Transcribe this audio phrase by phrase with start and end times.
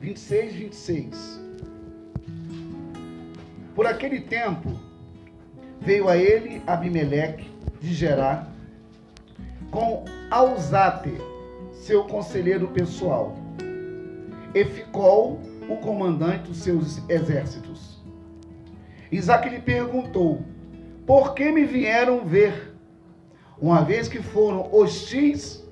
[0.00, 1.40] 26, 26.
[3.74, 4.72] Por aquele tempo
[5.80, 8.50] veio a ele Abimeleque de Gerar
[9.70, 11.12] com Alzate,
[11.72, 13.36] seu conselheiro pessoal,
[14.54, 18.02] e ficou o comandante dos seus exércitos.
[19.10, 20.42] Isaac lhe perguntou:
[21.06, 22.74] Por que me vieram ver?
[23.60, 25.64] Uma vez que foram hostis,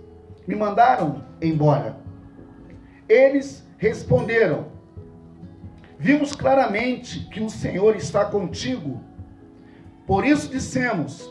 [0.47, 1.97] me mandaram embora.
[3.09, 4.67] Eles responderam:
[5.99, 9.01] Vimos claramente que o Senhor está contigo.
[10.07, 11.31] Por isso dissemos: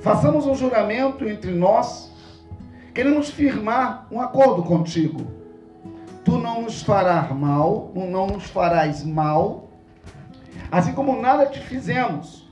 [0.00, 2.12] Façamos um juramento entre nós.
[2.94, 5.26] Queremos firmar um acordo contigo.
[6.24, 9.70] Tu não nos farás mal, não nos farás mal,
[10.70, 12.48] assim como nada te fizemos,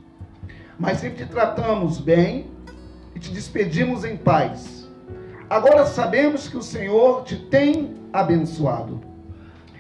[0.79, 2.51] mas sempre te tratamos bem
[3.14, 4.89] e te despedimos em paz.
[5.48, 9.00] Agora sabemos que o Senhor te tem abençoado.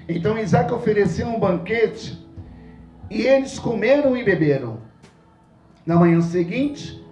[0.08, 2.18] Então Isaac ofereceu um banquete
[3.08, 4.78] e eles comeram e beberam.
[5.86, 7.04] Na manhã seguinte,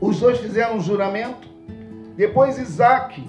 [0.00, 1.48] os dois fizeram um juramento.
[2.16, 3.24] Depois Isaac,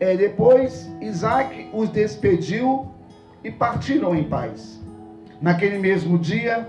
[0.00, 2.90] é, depois Isaac os despediu
[3.42, 4.82] e partiram em paz.
[5.40, 6.68] Naquele mesmo dia,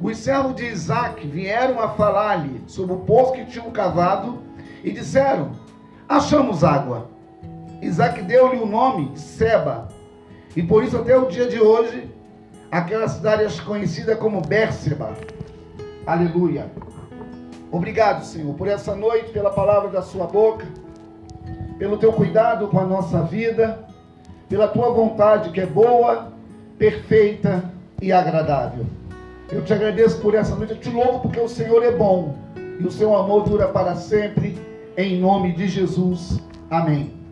[0.00, 4.38] os servos de Isaac vieram a falar-lhe sobre o poço que tinham cavado
[4.82, 5.52] e disseram:
[6.08, 7.13] Achamos água.
[7.84, 9.88] Isaac deu-lhe o nome Seba,
[10.56, 12.08] e por isso até o dia de hoje,
[12.70, 15.14] aquela cidade é conhecida como Bérseba.
[16.06, 16.70] Aleluia.
[17.70, 20.66] Obrigado, Senhor, por essa noite, pela palavra da sua boca,
[21.78, 23.84] pelo teu cuidado com a nossa vida,
[24.48, 26.32] pela tua vontade que é boa,
[26.78, 27.64] perfeita
[28.00, 28.86] e agradável.
[29.50, 32.36] Eu te agradeço por essa noite, eu te louvo porque o Senhor é bom
[32.78, 34.58] e o seu amor dura para sempre,
[34.96, 36.40] em nome de Jesus.
[36.70, 37.23] Amém.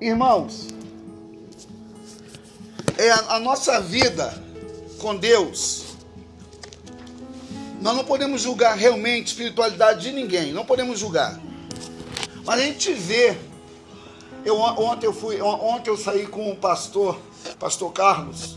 [0.00, 0.68] Irmãos,
[2.98, 4.32] é a, a nossa vida
[4.98, 5.96] com Deus,
[7.80, 11.40] nós não podemos julgar realmente espiritualidade de ninguém, não podemos julgar.
[12.44, 13.36] Mas a gente vê.
[14.44, 17.20] Eu, ontem eu fui, ontem eu saí com o pastor,
[17.58, 18.56] pastor Carlos.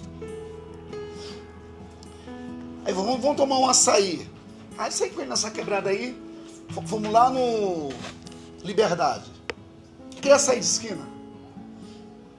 [2.85, 4.29] Aí vamos, vamos tomar um açaí.
[4.77, 6.28] Aí saí com ele nessa quebrada aí.
[6.71, 7.89] Fomos lá no
[8.63, 9.25] Liberdade.
[10.21, 11.07] Que açaí de esquina?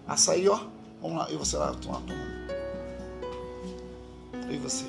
[0.07, 0.61] Açaí, ó.
[1.01, 2.41] Vamos lá, eu você lá tomar, tomar.
[4.47, 4.85] Eu e você.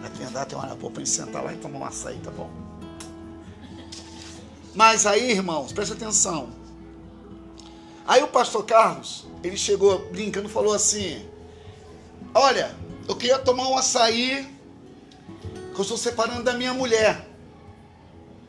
[0.00, 2.50] Daqui andar tem uma hora pra gente sentar lá e tomar um açaí, tá bom?
[4.74, 6.48] Mas aí, irmãos, presta atenção.
[8.06, 11.26] Aí o pastor Carlos, ele chegou brincando e falou assim:
[12.34, 12.74] Olha,
[13.08, 14.48] eu queria tomar um açaí,
[15.74, 17.31] que eu estou separando da minha mulher.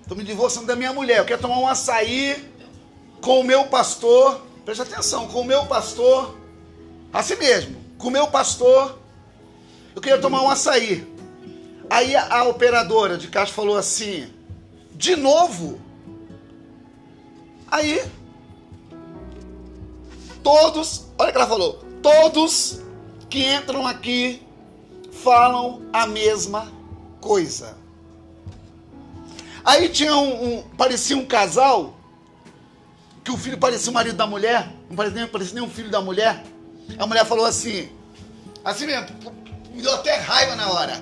[0.04, 1.18] Estou me divorciando da minha mulher.
[1.18, 2.54] Eu quero tomar um açaí
[3.20, 4.46] com o meu pastor.
[4.64, 6.38] Presta atenção, com o meu pastor.
[7.12, 9.04] Assim mesmo, com o meu pastor
[9.96, 11.08] eu queria tomar um açaí.
[11.90, 14.28] Aí a, a operadora de caixa falou assim:
[14.92, 15.80] de novo?
[17.70, 18.04] Aí,
[20.42, 22.82] todos, olha o que ela falou: todos
[23.30, 24.42] que entram aqui
[25.12, 26.72] falam a mesma
[27.22, 27.78] coisa.
[29.64, 31.96] Aí tinha um, um, parecia um casal,
[33.24, 35.90] que o filho parecia o marido da mulher, não parecia nem, parecia nem um filho
[35.90, 36.44] da mulher.
[36.98, 37.90] A mulher falou assim,
[38.64, 39.08] assim mesmo,
[39.74, 41.02] me deu até raiva na hora.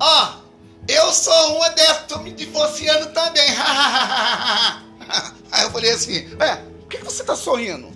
[0.00, 0.44] Ó, oh,
[0.88, 3.48] eu sou uma dessas, tô me divorciando também.
[5.52, 7.92] Aí eu falei assim, é, por que, que você tá sorrindo?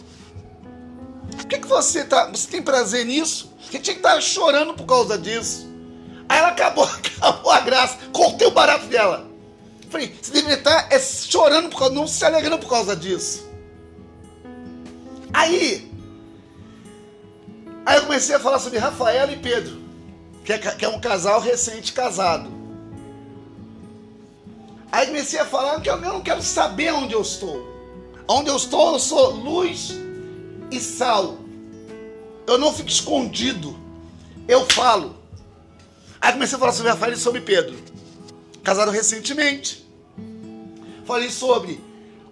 [1.37, 2.27] Por que, que você tá.
[2.27, 3.53] Você tem prazer nisso?
[3.60, 5.66] Você tinha que estar tá chorando por causa disso.
[6.28, 6.84] Aí ela acabou,
[7.18, 9.27] acabou a graça, cortei o barato dela.
[9.91, 13.49] Falei, você deveria estar tá, é, chorando por causa, não se alegrando por causa disso.
[15.33, 15.91] Aí,
[17.87, 19.89] aí eu comecei a falar sobre Rafaela e Pedro
[20.49, 22.49] que é, que é um casal recente casado.
[24.91, 27.69] Aí comecei a falar que eu não quero saber onde eu estou.
[28.27, 29.95] Onde eu estou, eu sou luz
[30.71, 31.37] e sal.
[32.47, 33.79] Eu não fico escondido.
[34.49, 35.17] Eu falo.
[36.19, 37.77] Aí comecei a falar sobre Rafael e sobre Pedro.
[38.68, 39.82] Casado recentemente.
[41.06, 41.80] Falei sobre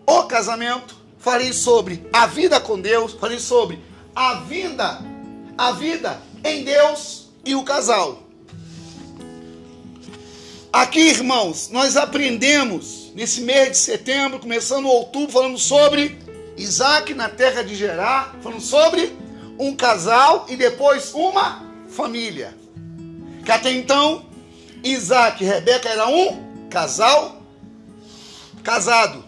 [0.04, 0.94] o casamento.
[1.18, 3.14] Falei sobre a vida com Deus.
[3.14, 3.80] Falei sobre
[4.14, 5.00] a vida,
[5.56, 8.22] a vida em Deus e o casal.
[10.70, 16.18] Aqui, irmãos, nós aprendemos nesse mês de setembro, começando outubro, falando sobre
[16.54, 19.16] Isaac na terra de Gerar, falando sobre
[19.58, 22.54] um casal e depois uma família.
[23.42, 24.25] Que até então,
[24.84, 27.42] Isaac e Rebeca era um casal
[28.62, 29.24] casado.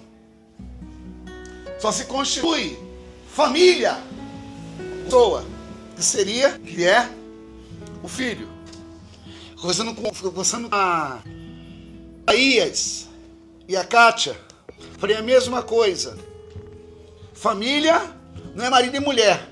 [1.79, 2.79] Só se constitui
[3.33, 3.97] família,
[5.05, 5.45] pessoa,
[5.95, 7.09] que seria, que é
[8.03, 8.49] o filho.
[9.61, 11.23] Conversando com, conversando com a
[12.35, 13.09] Ias
[13.67, 14.37] e a Kátia,
[14.99, 16.19] falei a mesma coisa.
[17.33, 18.01] Família
[18.55, 19.49] não é marido e mulher.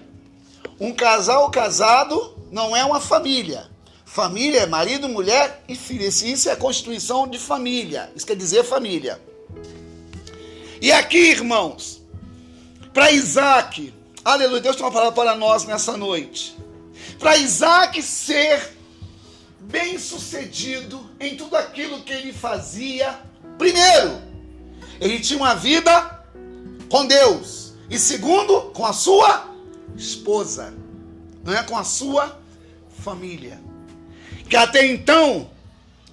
[0.80, 3.70] Um casal casado não é uma família.
[4.06, 6.06] Família é marido, mulher e filho.
[6.06, 8.10] Isso é a constituição de família.
[8.14, 9.20] Isso quer dizer família.
[10.80, 12.00] E aqui, irmãos,
[12.94, 13.92] para Isaac,
[14.24, 16.56] aleluia, Deus tem uma palavra para nós nessa noite.
[17.18, 18.76] Para Isaac ser
[19.60, 23.20] bem sucedido em tudo aquilo que ele fazia,
[23.58, 24.22] primeiro,
[25.00, 26.24] ele tinha uma vida
[26.88, 29.50] com Deus, e segundo, com a sua
[29.96, 30.72] esposa,
[31.44, 32.40] não é com a sua
[33.02, 33.65] família.
[34.48, 35.50] Que até então,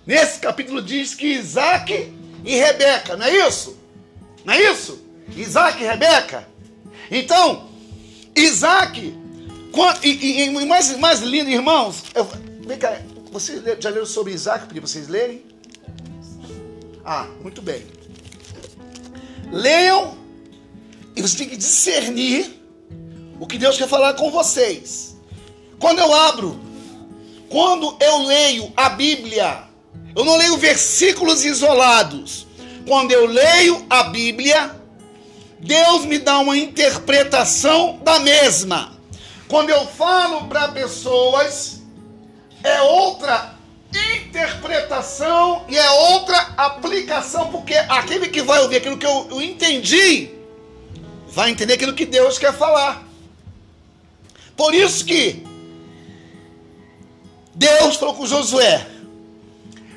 [0.05, 2.13] nesse capítulo diz que Isaac
[2.43, 3.77] e Rebeca, não é isso?
[4.43, 5.01] Não é isso?
[5.35, 6.47] Isaac e Rebeca.
[7.09, 7.69] Então,
[8.35, 8.99] Isaac,
[10.03, 12.27] e, e, e mais, mais lindo, irmãos, eu,
[12.65, 12.99] vem cá,
[13.31, 14.67] vocês já leram sobre Isaac?
[14.67, 15.43] Pedi para vocês lerem?
[17.05, 17.85] Ah, muito bem.
[19.51, 20.17] Leiam
[21.15, 22.59] e vocês têm que discernir
[23.39, 25.15] o que Deus quer falar com vocês.
[25.79, 26.59] Quando eu abro,
[27.53, 29.65] quando eu leio a Bíblia,
[30.15, 32.47] eu não leio versículos isolados.
[32.87, 34.75] Quando eu leio a Bíblia,
[35.59, 38.97] Deus me dá uma interpretação da mesma.
[39.47, 41.79] Quando eu falo para pessoas,
[42.63, 43.53] é outra
[44.17, 50.31] interpretação e é outra aplicação, porque aquele que vai ouvir aquilo que eu, eu entendi,
[51.27, 53.03] vai entender aquilo que Deus quer falar.
[54.57, 55.52] Por isso que
[57.55, 58.85] Deus falou com Josué: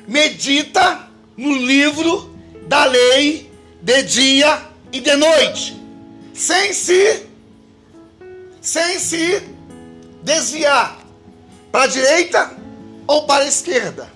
[0.07, 2.33] medita no livro
[2.67, 3.51] da lei
[3.81, 4.61] de dia
[4.91, 5.79] e de noite,
[6.33, 7.25] sem se
[8.61, 9.41] sem se
[10.23, 10.99] desviar
[11.71, 12.57] para a direita
[13.07, 14.11] ou para a esquerda.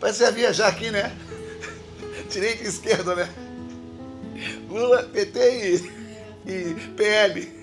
[0.00, 1.14] Parece viajar aqui, né?
[2.30, 3.28] Direita e esquerda, né?
[4.70, 5.82] Lula, PT
[6.46, 7.60] e, e PL.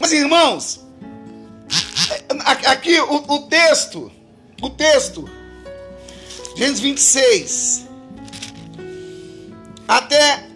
[0.00, 0.87] Mas irmãos,
[2.66, 4.10] aqui o, o texto,
[4.62, 5.28] o texto,
[6.56, 7.86] Gênesis 26,
[9.86, 10.48] até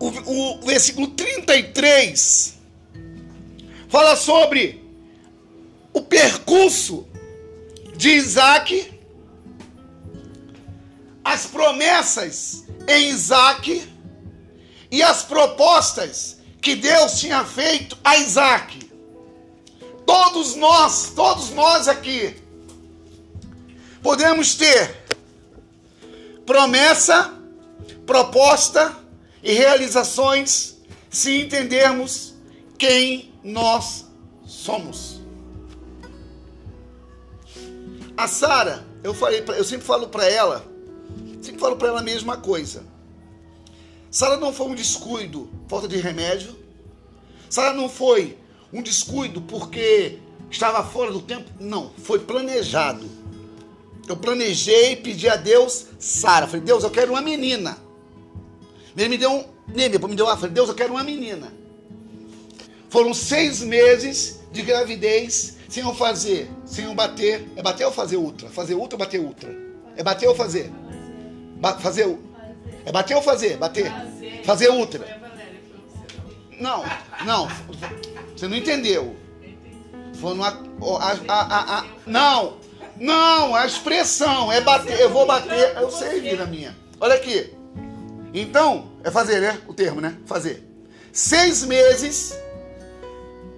[0.00, 2.58] o, o versículo 33,
[3.88, 4.84] fala sobre
[5.92, 7.06] o percurso
[7.96, 8.92] de Isaac,
[11.24, 13.88] as promessas em Isaac
[14.90, 18.87] e as propostas que Deus tinha feito a Isaac.
[20.08, 22.34] Todos nós, todos nós aqui,
[24.02, 25.04] podemos ter
[26.46, 27.34] promessa,
[28.06, 28.96] proposta
[29.42, 30.78] e realizações
[31.10, 32.32] se entendermos
[32.78, 34.06] quem nós
[34.46, 35.20] somos.
[38.16, 40.64] A Sara, eu falei, eu sempre falo para ela,
[41.42, 42.82] sempre falo para ela a mesma coisa.
[44.10, 46.56] Sara não foi um descuido, falta de remédio.
[47.50, 48.38] Sara não foi
[48.72, 50.18] um descuido porque
[50.50, 51.50] estava fora do tempo.
[51.60, 53.08] Não, foi planejado.
[54.08, 56.46] Eu planejei, pedi a Deus Sara.
[56.46, 57.76] Falei, Deus, eu quero uma menina.
[58.96, 59.44] Ele me deu um.
[59.68, 60.36] Depois me deu uma.
[60.36, 61.52] Falei, Deus, eu quero uma menina.
[62.88, 67.46] Foram seis meses de gravidez sem eu fazer, sem eu bater.
[67.54, 68.48] É bater ou fazer ultra?
[68.48, 69.54] Fazer ultra ou bater ultra?
[69.94, 70.72] É bater ou fazer?
[71.60, 72.18] Ba fazer.
[72.86, 73.58] É bater ou fazer?
[73.58, 73.92] Bater.
[74.44, 75.20] Fazer ultra.
[76.58, 76.82] Não,
[77.24, 77.46] não.
[78.38, 79.16] Você não entendeu.
[80.22, 80.46] Uma.
[81.00, 82.58] A, a, a, não,
[82.96, 85.00] não, a expressão é bater.
[85.00, 85.76] Eu vou bater.
[85.76, 86.76] Eu sei, vida minha.
[87.00, 87.52] Olha aqui.
[88.32, 89.58] Então, é fazer, né?
[89.66, 90.16] O termo, né?
[90.24, 90.64] Fazer.
[91.12, 92.32] Seis meses.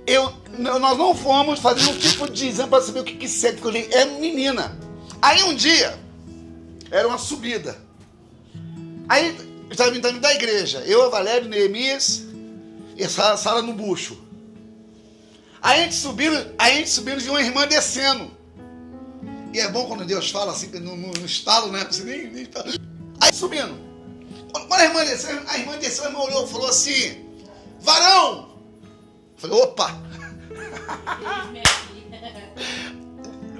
[0.07, 3.61] Eu, nós não fomos fazer um tipo de exame para saber o que, que segue,
[3.61, 4.79] porque é menina.
[5.21, 5.95] Aí um dia,
[6.91, 7.77] era uma subida.
[9.07, 9.37] Aí,
[9.71, 10.79] estava vindo da igreja.
[10.87, 12.23] Eu, a Valério, Neemias
[12.97, 14.30] e a Sara no bucho.
[15.63, 18.31] A gente subiu, a gente subiu e viu uma irmã descendo.
[19.53, 21.85] E é bom quando Deus fala assim, no, no, no estalo, né?
[21.85, 22.49] Você nem, nem
[23.21, 23.91] Aí subindo.
[24.53, 27.27] Quando a irmã desceu, a irmã desceu, a irmã olhou e falou assim:
[27.81, 28.51] Varão!
[29.35, 29.91] Eu falei, opa!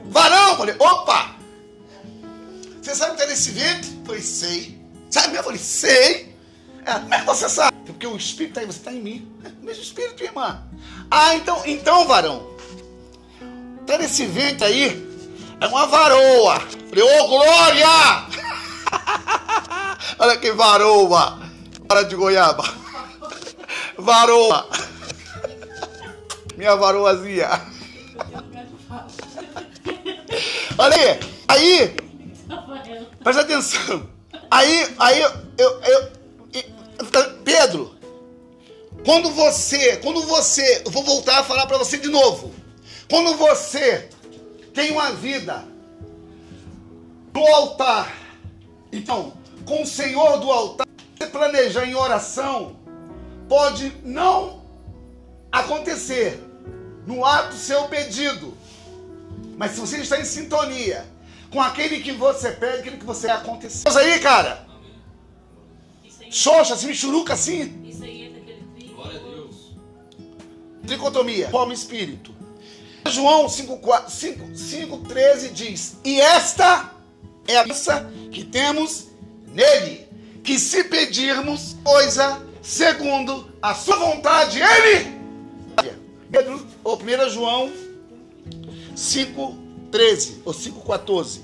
[0.07, 0.51] Varão!
[0.51, 1.37] Eu falei, opa!
[2.81, 3.89] Você sabe que está nesse vento?
[3.89, 4.81] Eu falei, sei.
[5.11, 5.37] Sabe?
[5.37, 6.35] Eu falei, sei.
[6.85, 7.77] É, como é que você sabe?
[7.85, 9.33] Porque o Espírito está você, está em mim.
[9.45, 10.67] É o mesmo Espírito, irmã.
[11.11, 12.49] Ah, então, então, varão.
[13.81, 15.05] Está nesse vento aí
[15.61, 16.61] É uma varoa.
[16.61, 17.87] Falei, ô Glória!
[20.19, 21.41] Olha que varoa.
[21.89, 22.63] Para de goiaba.
[23.99, 24.69] Varoa.
[26.57, 27.49] Minha varoazinha.
[30.79, 31.21] Olha aí.
[31.49, 31.97] Aí.
[33.23, 34.09] Presta atenção.
[34.51, 36.11] Aí, aí eu, eu, eu,
[37.45, 37.95] Pedro,
[39.05, 42.53] quando você, quando você, eu vou voltar a falar para você de novo.
[43.09, 44.09] Quando você
[44.75, 45.65] tem uma vida
[47.33, 48.15] do altar,
[48.93, 49.33] então,
[49.65, 52.77] com o Senhor do altar, você planejar em oração,
[53.49, 54.63] pode não
[55.51, 56.41] acontecer
[57.07, 58.57] no ato seu pedido.
[59.57, 61.07] Mas se você está em sintonia
[61.51, 63.83] com aquele que você pede, aquele que você acontecer.
[63.85, 64.67] Mas aí, cara.
[66.31, 67.80] Xoxa, se michuruca assim.
[70.91, 72.35] Tricotomia, forma espírito.
[73.07, 76.93] João 5,13 diz: E esta
[77.47, 79.07] é a missa que temos
[79.47, 80.09] nele,
[80.43, 85.21] que se pedirmos coisa segundo a sua vontade, ele.
[86.29, 87.71] Pedro, ou 1 João
[88.97, 91.39] 5,13 ou 5,14.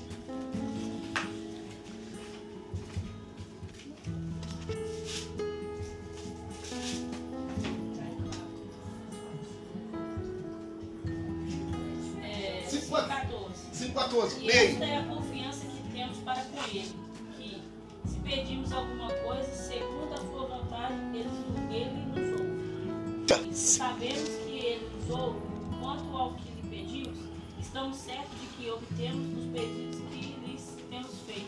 [14.17, 16.91] E esta é a confiança que temos para com Ele,
[17.37, 17.61] que,
[18.09, 21.29] se pedimos alguma coisa, segundo a sua vontade, Ele,
[21.71, 23.47] ele nos ouve.
[23.47, 25.39] E se sabemos que Ele nos ouve,
[25.79, 27.19] quanto ao que lhe pedimos,
[27.59, 31.47] estamos certos de que obtemos os pedidos que lhes temos feito.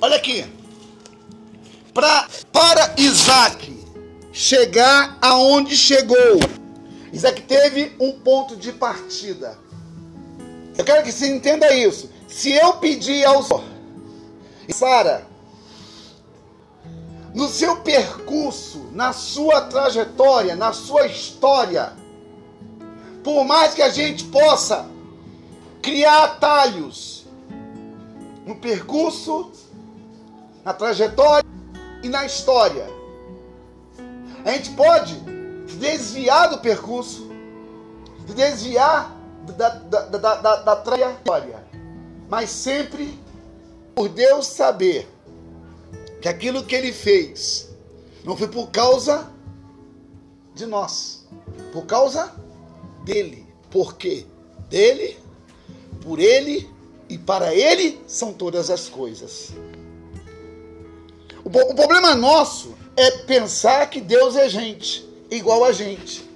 [0.00, 0.46] Olha aqui.
[1.92, 3.76] Pra, para Isaac
[4.32, 6.38] chegar aonde chegou,
[7.12, 9.58] Isaac teve um ponto de partida.
[10.78, 12.08] Eu quero que você entenda isso.
[12.28, 13.64] Se eu pedir ao Senhor,
[14.70, 15.26] Sara,
[17.34, 21.92] no seu percurso, na sua trajetória, na sua história,
[23.24, 24.88] por mais que a gente possa
[25.82, 27.26] criar atalhos
[28.46, 29.50] no percurso,
[30.64, 31.48] na trajetória
[32.04, 32.88] e na história,
[34.44, 35.14] a gente pode
[35.76, 37.28] desviar do percurso,
[38.28, 39.17] desviar
[39.52, 41.64] da, da, da, da, trajetória,
[42.28, 43.18] mas sempre
[43.94, 45.08] por Deus saber
[46.20, 47.68] que aquilo que ele fez
[48.24, 49.30] não foi por causa
[50.54, 51.26] de nós,
[51.72, 52.32] por causa
[53.04, 53.46] dele.
[53.70, 54.26] Porque
[54.68, 55.18] dele,
[56.02, 56.68] por ele
[57.08, 59.52] e para ele são todas as coisas.
[61.44, 66.28] O, o problema nosso é pensar que Deus é gente, igual a gente.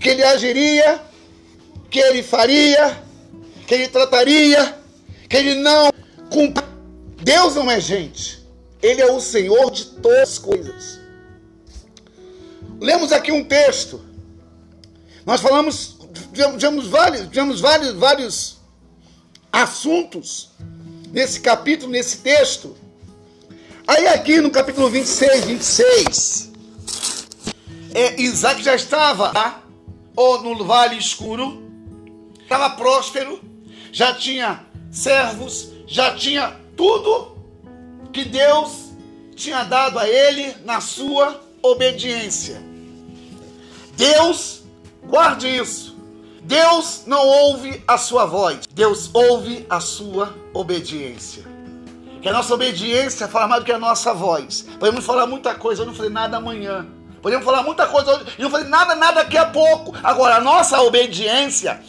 [0.00, 1.00] Que ele agiria
[1.92, 3.04] que ele faria,
[3.66, 4.78] que ele trataria,
[5.28, 5.92] que ele não
[6.30, 6.64] cumpre.
[7.22, 8.42] Deus não é gente,
[8.82, 10.98] ele é o Senhor de todas as coisas.
[12.80, 14.02] Lemos aqui um texto.
[15.26, 15.98] Nós falamos,
[16.32, 18.56] tivemos vários, tivemos vários, vários
[19.52, 20.50] assuntos
[21.12, 22.74] nesse capítulo, nesse texto.
[23.86, 26.52] Aí aqui no capítulo 26, 26,
[27.94, 29.62] é, Isaac já estava lá,
[30.16, 31.61] ou no vale escuro,
[32.52, 33.40] estava próspero,
[33.90, 37.36] já tinha servos, já tinha tudo
[38.12, 38.92] que Deus
[39.34, 42.62] tinha dado a ele na sua obediência.
[43.96, 44.62] Deus,
[45.04, 45.96] guarde isso.
[46.42, 51.44] Deus não ouve a sua voz, Deus ouve a sua obediência.
[52.20, 54.66] Que a nossa obediência fala mais do que a nossa voz.
[54.78, 56.86] Podemos falar muita coisa, eu não falei nada amanhã.
[57.22, 59.94] Podemos falar muita coisa hoje, eu não falei nada, nada daqui a pouco.
[60.02, 61.80] Agora, a nossa obediência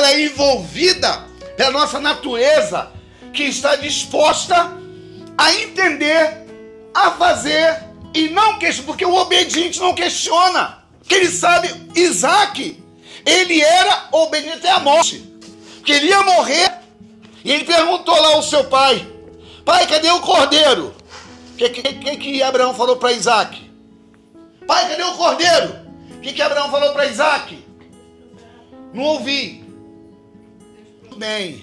[0.00, 1.26] ela é envolvida
[1.56, 2.90] pela nossa natureza
[3.32, 4.72] que está disposta
[5.36, 6.46] a entender,
[6.94, 10.80] a fazer e não questiona, porque o obediente não questiona.
[11.06, 12.82] Que ele sabe, Isaac,
[13.26, 15.18] ele era obediente até a morte,
[15.76, 16.72] porque ele ia morrer.
[17.44, 19.06] E ele perguntou lá ao seu pai:
[19.64, 20.94] Pai, cadê o cordeiro?
[21.52, 23.70] O que, que, que, que Abraão falou para Isaac?
[24.66, 25.76] Pai, cadê o cordeiro?
[26.16, 27.66] O que, que Abraão falou para Isaac?
[28.92, 29.59] Não ouvi
[31.20, 31.62] bem.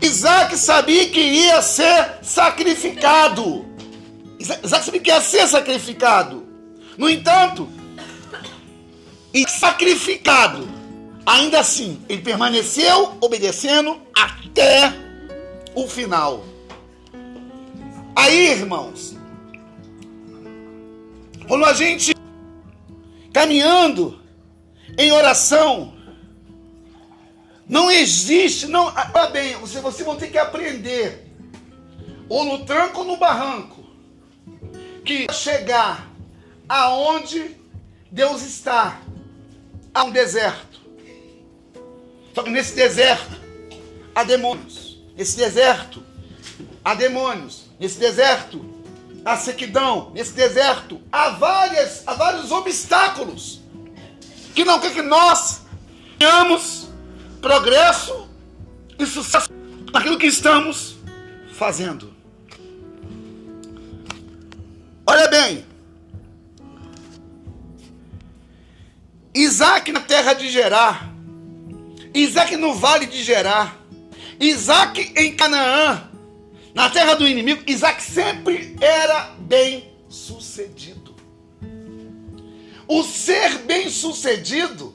[0.00, 3.66] Isaac sabia que ia ser sacrificado.
[4.40, 6.46] Isaac sabia que ia ser sacrificado.
[6.96, 7.68] No entanto,
[9.34, 10.66] e sacrificado,
[11.26, 14.94] ainda assim, ele permaneceu obedecendo até
[15.74, 16.42] o final.
[18.16, 19.14] Aí, irmãos,
[21.46, 22.14] quando a gente
[23.32, 24.20] caminhando
[24.96, 25.93] em oração,
[27.68, 28.86] Não existe, não.
[28.86, 31.30] Olha bem, você, você vão ter que aprender,
[32.28, 33.84] ou no tranco ou no barranco,
[35.04, 36.10] que chegar
[36.68, 37.56] aonde
[38.10, 39.00] Deus está,
[39.92, 40.80] há um deserto.
[42.34, 43.40] Só que nesse deserto
[44.14, 45.00] há demônios.
[45.16, 46.02] Nesse deserto
[46.84, 47.66] há demônios.
[47.78, 48.64] Nesse deserto
[49.24, 50.10] há sequidão.
[50.12, 53.60] Nesse deserto há, várias, há vários obstáculos
[54.54, 55.62] que não quer que nós
[56.18, 56.83] tenhamos
[57.44, 58.26] progresso
[58.98, 59.50] e sucesso
[59.92, 60.96] naquilo que estamos
[61.52, 62.14] fazendo.
[65.06, 65.62] Olha bem,
[69.34, 71.12] Isaac na terra de Gerar,
[72.14, 73.76] Isaac no vale de Gerar,
[74.40, 76.08] Isaac em Canaã,
[76.74, 81.14] na terra do inimigo, Isaac sempre era bem sucedido.
[82.88, 84.94] O ser bem sucedido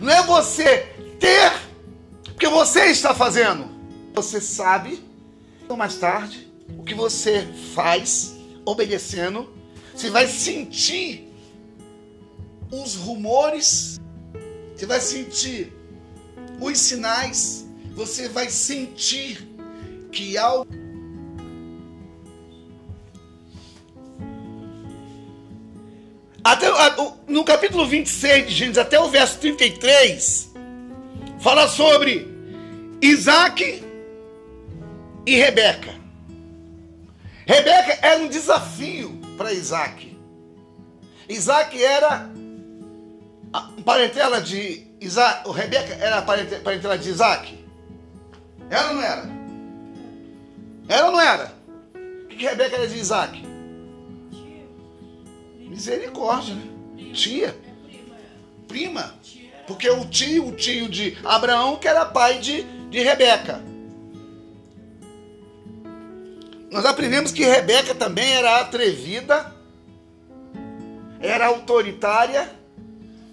[0.00, 1.73] não é você ter
[2.38, 3.68] que você está fazendo.
[4.14, 5.02] Você sabe,
[5.62, 6.48] então mais tarde,
[6.78, 9.48] o que você faz obedecendo,
[9.94, 11.28] você vai sentir
[12.70, 14.00] os rumores,
[14.74, 15.72] você vai sentir
[16.60, 19.48] os sinais, você vai sentir
[20.10, 20.66] que algo.
[26.42, 26.68] Até,
[27.26, 30.53] no capítulo 26 de Gênesis, até o verso 33,
[31.44, 32.26] fala sobre
[33.02, 33.84] Isaac
[35.26, 35.94] e Rebeca.
[37.44, 40.18] Rebeca era um desafio para Isaac.
[41.28, 42.30] Isaac era
[43.52, 47.62] a parentela de Isaac, Rebeca era a parentela de Isaac?
[48.70, 49.30] Era ou não era?
[50.88, 51.54] Era ou não era?
[52.24, 53.46] O que, que Rebeca era de Isaac?
[55.58, 57.12] Misericórdia, né?
[57.12, 57.54] Tia.
[58.66, 59.14] Prima.
[59.66, 63.62] Porque o tio, o tio de Abraão, que era pai de, de Rebeca.
[66.70, 69.54] Nós aprendemos que Rebeca também era atrevida,
[71.20, 72.50] era autoritária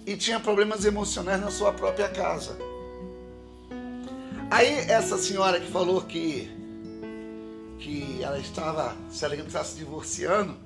[0.06, 2.56] e tinha problemas emocionais na sua própria casa.
[4.50, 6.50] Aí essa senhora que falou que
[7.82, 10.56] que ela estava, se ela estava se divorciando,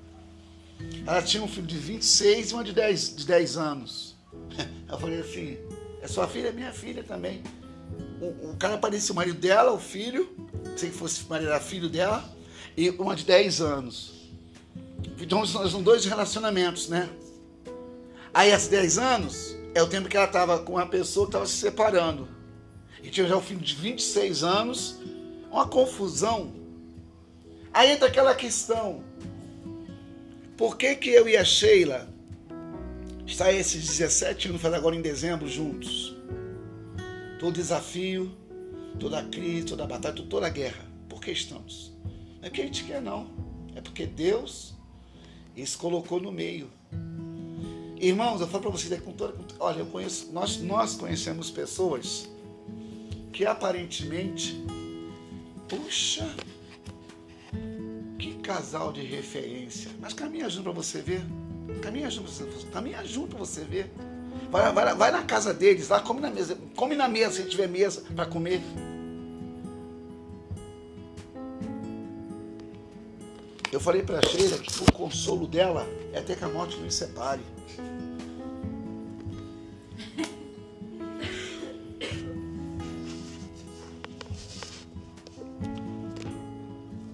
[1.06, 4.05] ela tinha um filho de 26 e uma de 10, de 10 anos.
[4.88, 5.58] Eu falei assim,
[6.00, 7.42] é sua filha, é minha filha também.
[8.20, 10.28] O, o cara parecia o marido dela, o filho,
[10.76, 12.24] sei que fosse o marido era filho dela,
[12.76, 14.14] e uma de 10 anos.
[15.20, 17.08] Então são dois relacionamentos, né?
[18.32, 21.46] Aí, aos 10 anos, é o tempo que ela estava com uma pessoa que estava
[21.46, 22.28] se separando.
[23.02, 24.98] E tinha já o filho de 26 anos,
[25.50, 26.52] uma confusão.
[27.72, 29.02] Aí entra aquela questão:
[30.56, 32.08] por que, que eu e a Sheila
[33.26, 36.16] está esses 17 anos, faz agora em dezembro, juntos?
[37.38, 38.30] Todo desafio,
[38.98, 40.84] toda crise, toda batalha, toda guerra.
[41.08, 41.92] Por que estamos?
[42.40, 43.30] Não é porque a gente quer, não.
[43.74, 44.74] É porque Deus
[45.64, 46.70] se colocou no meio.
[47.98, 52.28] Irmãos, eu falo para vocês, com toda, olha, eu conheço, nós, nós conhecemos pessoas
[53.32, 54.62] que aparentemente,
[55.66, 56.28] puxa,
[58.18, 59.90] que casal de referência.
[59.98, 61.22] Mas caminha junto para você ver.
[61.82, 62.30] Caminha junto,
[62.72, 63.92] caminha junto você ver.
[64.50, 67.68] Vai, vai, vai na casa deles, lá come na mesa, come na mesa se tiver
[67.68, 68.60] mesa para comer.
[73.72, 76.94] Eu falei para a Sheila que o consolo dela é até que a morte nos
[76.94, 77.42] separe.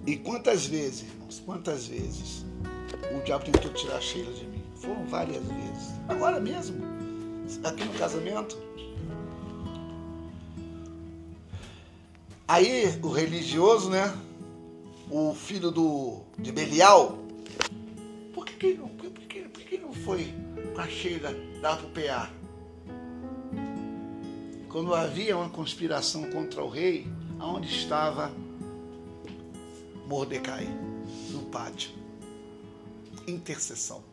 [0.05, 2.45] E quantas vezes, irmãos, quantas vezes
[3.23, 4.63] diabo tentou tirar a Sheila de mim?
[4.75, 5.93] Foram várias vezes.
[6.07, 6.83] Agora mesmo,
[7.63, 8.57] aqui no casamento.
[12.47, 14.13] Aí o religioso, né?
[15.09, 17.17] O filho do, de Belial.
[18.33, 20.33] Por que, por que, por que não foi
[20.73, 22.29] com a Sheila lá pro PA?
[24.69, 27.07] Quando havia uma conspiração contra o rei,
[27.39, 28.31] aonde estava
[30.07, 30.67] Mordecai
[31.31, 32.02] no pátio.
[33.27, 34.03] Intercessão.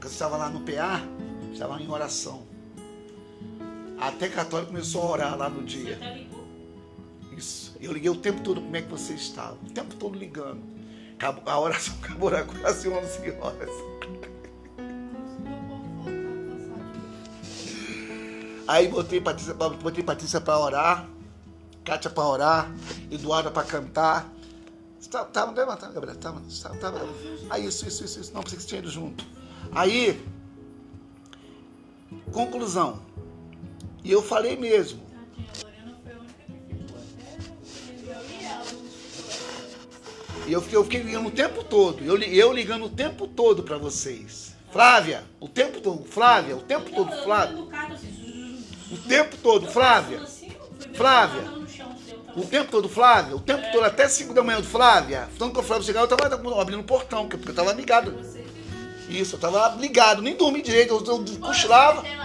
[0.00, 1.02] Quando estava lá no PA,
[1.52, 2.46] estava em oração.
[3.98, 5.98] Até católico começou a orar lá no dia.
[7.36, 7.76] Isso.
[7.80, 9.54] Eu liguei o tempo todo como é que você estava.
[9.54, 10.62] O tempo todo ligando.
[11.46, 12.30] A oração acabou
[12.60, 13.70] quase 11 horas.
[18.66, 21.08] Aí botei Patrícia, botei Patrícia para orar.
[21.84, 22.72] Kátia para orar,
[23.10, 24.30] Eduarda para cantar.
[25.00, 26.16] Estavam levantando, Gabriel.
[26.16, 27.08] Tava, tava, tava.
[27.48, 28.34] Aí, isso, isso, isso, isso.
[28.34, 29.24] Não, pensei que você tinha ido junto.
[29.72, 30.22] Aí,
[32.30, 33.00] conclusão.
[34.04, 35.00] E eu falei mesmo.
[40.46, 42.04] E eu fiquei, eu fiquei ligando o tempo todo.
[42.04, 44.54] Eu, eu ligando o tempo todo para vocês.
[44.70, 46.04] Flávia, o tempo todo.
[46.04, 47.10] Flávia, o tempo todo.
[47.22, 49.66] Flávia, assim, o tempo todo.
[49.68, 50.50] Flávia, assim,
[50.94, 51.59] Flávia.
[52.36, 52.88] O o tempo todo.
[52.88, 53.84] Flávia, o tempo todo.
[53.84, 54.62] Até 5 da manhã.
[54.62, 58.14] Flávia, tanto que eu Flávia chegar, eu tava abrindo o portão, porque eu tava ligado.
[59.08, 62.02] Isso, eu tava ligado, nem dormi direito, eu, eu cochilava.
[62.02, 62.20] O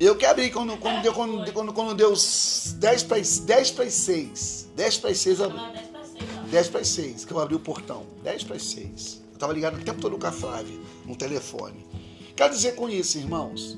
[0.00, 3.90] Eu que abri quando, quando, deu, quando, quando, quando deu os 10 para 10 para
[3.90, 4.70] 6.
[4.74, 5.58] 10 para 6 eu abri.
[5.58, 6.42] Lá 10 pra 6, ó.
[6.48, 8.06] 10 para 6, que eu abri o portão.
[8.22, 9.22] 10 para 6.
[9.34, 11.86] Eu tava ligado o tempo todo com a Flávia, no telefone.
[12.34, 13.76] Quero dizer com isso, irmãos,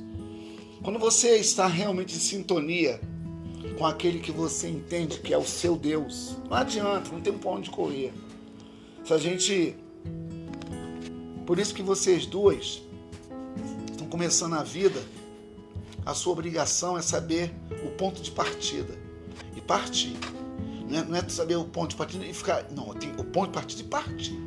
[0.82, 3.00] quando você está realmente em sintonia
[3.78, 7.50] com aquele que você entende que é o seu Deus, não adianta, não tem pra
[7.50, 8.12] onde correr.
[9.04, 9.76] Se a gente.
[11.46, 12.82] Por isso que vocês duas
[13.90, 15.02] estão começando a vida,
[16.04, 17.52] a sua obrigação é saber
[17.84, 18.98] o ponto de partida
[19.56, 20.16] e partir.
[20.88, 22.66] Não é, é saber o ponto de partida e ficar.
[22.72, 24.38] Não, tem o ponto de partida e partir.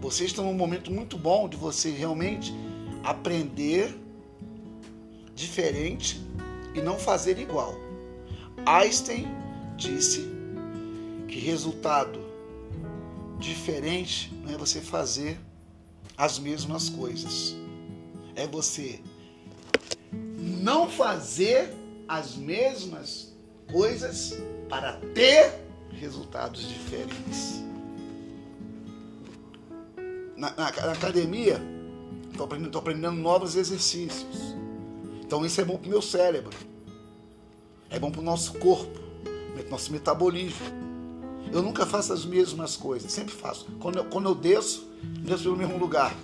[0.00, 2.54] Vocês estão num momento muito bom de você realmente
[3.02, 3.94] aprender
[5.38, 6.20] diferente
[6.74, 7.74] e não fazer igual.
[8.66, 9.26] Einstein
[9.76, 10.28] disse
[11.28, 12.18] que resultado
[13.38, 15.38] diferente não é você fazer
[16.16, 17.54] as mesmas coisas.
[18.34, 19.00] É você
[20.12, 21.72] não fazer
[22.08, 23.32] as mesmas
[23.70, 24.34] coisas
[24.68, 25.52] para ter
[25.92, 27.62] resultados diferentes.
[30.36, 31.60] Na, na- na academia,
[32.30, 34.56] estou aprendendo, aprendendo novos exercícios.
[35.28, 36.48] Então isso é bom para o meu cérebro.
[37.90, 38.98] É bom para o nosso corpo,
[39.54, 40.64] para nosso metabolismo.
[41.52, 43.66] Eu nunca faço as mesmas coisas, sempre faço.
[43.78, 44.88] Quando eu, quando eu desço,
[45.20, 46.14] desço pelo mesmo lugar.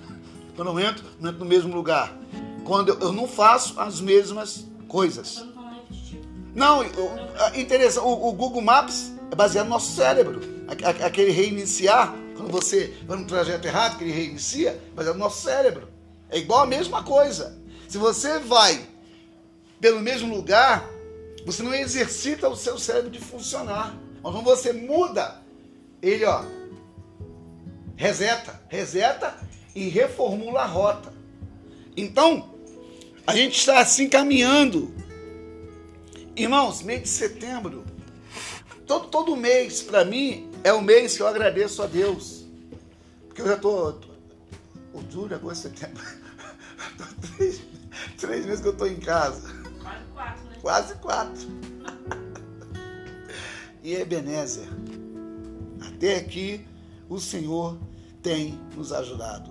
[0.57, 2.17] Quando eu entro, não entro no mesmo lugar.
[2.65, 5.37] Quando eu, eu não faço as mesmas coisas.
[5.37, 6.23] Não falar repetitivo.
[6.55, 10.41] Não, o- a- interessante, o, o Google Maps é baseado no nosso cérebro.
[10.67, 15.17] A- a- Aquele reiniciar, quando você vai num trajeto errado, que ele reinicia, é baseado
[15.17, 15.89] no nosso cérebro.
[16.31, 17.59] É igual a mesma coisa.
[17.87, 18.94] Se você vai
[19.81, 20.89] pelo mesmo lugar,
[21.45, 23.97] você não exercita o seu cérebro de funcionar.
[24.23, 25.43] Mas quando você muda,
[26.01, 26.45] ele, ó,
[27.97, 29.37] reseta, reseta
[29.75, 31.13] e reformula a rota.
[31.97, 32.55] Então,
[33.27, 34.95] a gente está assim caminhando
[36.37, 37.85] Irmãos, mês de setembro,
[38.89, 42.45] todo, todo mês, para mim, é o mês que eu agradeço a Deus.
[43.29, 43.57] Porque eu já.
[44.93, 46.03] O julho, agosto, setembro.
[47.37, 47.61] Três,
[48.19, 49.49] três meses que eu tô em casa.
[50.65, 50.99] Quase 4?
[50.99, 51.49] Quase quatro.
[53.83, 54.67] E Ebenezer,
[55.87, 56.67] até aqui
[57.07, 57.79] o Senhor
[58.23, 59.51] tem nos ajudado.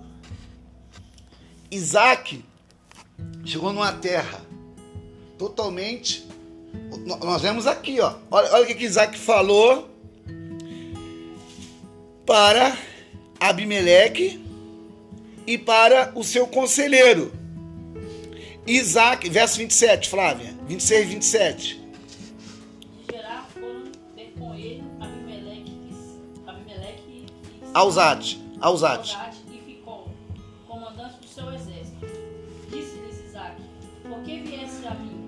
[1.70, 2.44] Isaac
[3.44, 4.40] chegou numa terra
[5.38, 6.26] totalmente.
[7.22, 8.16] Nós vemos aqui, ó.
[8.28, 9.88] Olha, olha o que Isaac falou
[12.26, 12.76] para
[13.38, 14.44] Abimeleque
[15.46, 17.43] e para o seu conselheiro.
[18.66, 21.80] Isaac, verso 27, Flávia, 26 e 27.
[23.06, 23.84] De Gerar foram
[24.16, 27.26] ter com ele Abimeleque e Abimeleque e
[27.74, 29.16] Ausate, Ausate.
[29.52, 30.08] E ficou
[30.66, 32.06] comandante do seu exército.
[32.70, 33.60] Disse-lhes Isaac:
[34.02, 35.20] Por que viesse a mim,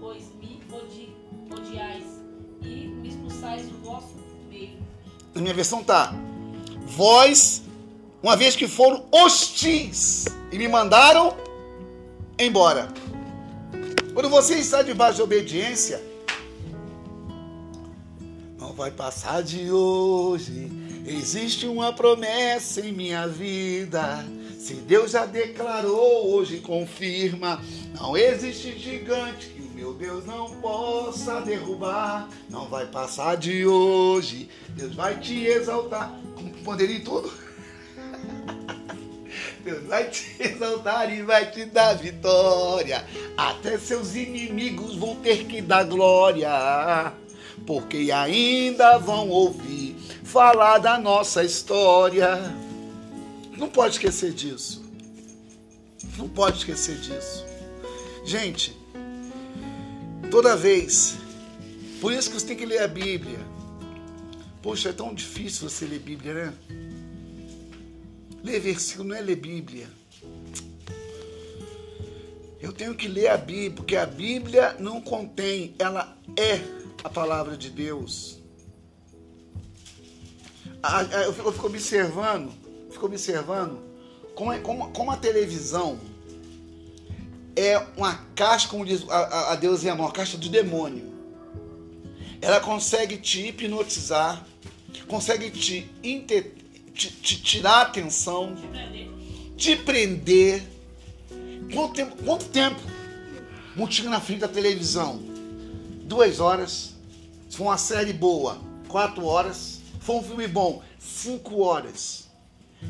[0.00, 1.14] pois me odi-
[1.50, 2.04] odiais
[2.62, 4.14] e me expulsais do vosso
[4.48, 4.78] meio?
[5.34, 6.14] Na minha versão tá.
[6.86, 7.62] Vós,
[8.22, 11.36] uma vez que foram hostis e me mandaram
[12.38, 12.88] embora.
[14.14, 16.02] Quando você está debaixo de obediência,
[18.58, 20.70] não vai passar de hoje.
[21.06, 24.24] Existe uma promessa em minha vida.
[24.58, 27.62] Se Deus já declarou, hoje confirma.
[27.94, 32.28] Não existe gigante que o meu Deus não possa derrubar.
[32.50, 34.50] Não vai passar de hoje.
[34.70, 36.12] Deus vai te exaltar.
[36.34, 37.32] Com poderia e tudo.
[39.68, 43.04] Deus vai te exaltar e vai te dar vitória.
[43.36, 47.12] Até seus inimigos vão ter que dar glória.
[47.66, 52.38] Porque ainda vão ouvir falar da nossa história.
[53.58, 54.82] Não pode esquecer disso.
[56.16, 57.44] Não pode esquecer disso.
[58.24, 58.76] Gente,
[60.30, 61.16] toda vez.
[62.00, 63.38] Por isso que você tem que ler a Bíblia.
[64.62, 66.54] Poxa, é tão difícil você ler Bíblia, né?
[68.48, 69.86] Ler versículo não é ler Bíblia.
[72.58, 76.60] Eu tenho que ler a Bíblia, porque a Bíblia não contém, ela é
[77.04, 78.38] a palavra de Deus.
[80.82, 82.50] A- a- Eu fico, observando,
[82.90, 83.78] fico observando
[84.34, 85.98] como, é- como, como a televisão
[87.54, 91.12] é uma caixa, como diz a, a, a Deus é uma caixa do demônio.
[92.40, 94.46] Ela consegue te hipnotizar,
[95.06, 95.90] consegue te,
[96.98, 98.56] te, te tirar a atenção,
[99.56, 100.62] Te prender.
[101.72, 102.16] Quanto tempo?
[102.24, 102.80] Quanto tempo?
[103.76, 105.20] Multiplica na frente da televisão.
[106.04, 106.94] Duas horas.
[107.48, 109.80] Se for uma série boa, quatro horas.
[110.00, 112.28] Se for um filme bom, cinco horas.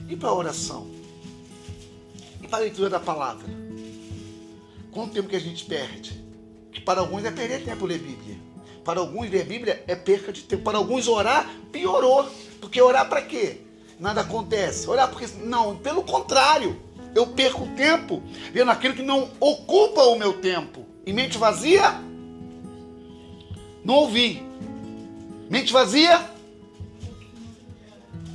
[0.08, 0.90] E para oração?
[2.42, 3.46] E para a leitura da palavra?
[4.90, 6.22] Quanto tempo que a gente perde?
[6.72, 8.38] Que para alguns é perder tempo ler Bíblia.
[8.84, 10.62] Para alguns ler Bíblia é perca de tempo.
[10.62, 12.26] Para alguns orar piorou.
[12.60, 13.67] Porque orar para quê?
[13.98, 14.88] Nada acontece.
[14.88, 16.80] Orar porque não, pelo contrário.
[17.14, 20.86] Eu perco tempo vendo aquilo que não ocupa o meu tempo.
[21.04, 22.00] E mente vazia?
[23.84, 24.42] Não ouvi.
[25.48, 26.20] Mente vazia?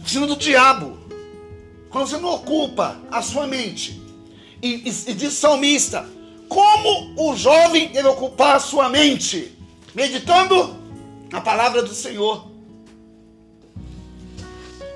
[0.01, 0.97] Oficina do diabo.
[1.89, 4.01] Quando você não ocupa a sua mente.
[4.61, 6.07] E, e, e diz salmista:
[6.49, 9.57] Como o jovem deve ocupar a sua mente?
[9.93, 10.75] Meditando
[11.31, 12.52] na palavra do Senhor.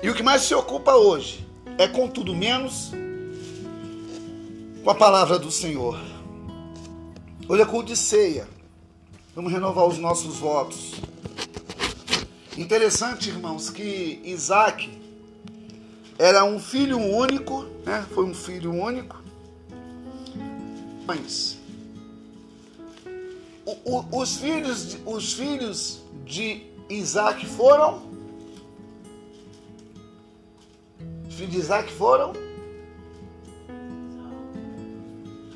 [0.02, 2.90] E o que mais se ocupa hoje é com tudo menos
[4.82, 5.98] com a palavra do Senhor.
[7.48, 8.48] Olha com de ceia.
[9.34, 10.94] Vamos renovar os nossos votos.
[12.56, 14.90] Interessante, irmãos, que Isaac
[16.18, 18.04] era um filho único, né?
[18.14, 19.22] Foi um filho único.
[21.06, 21.56] Mas
[23.64, 28.07] o- o- os filhos, os filhos de Isaac foram?
[31.38, 32.32] Filhos de Isaac foram?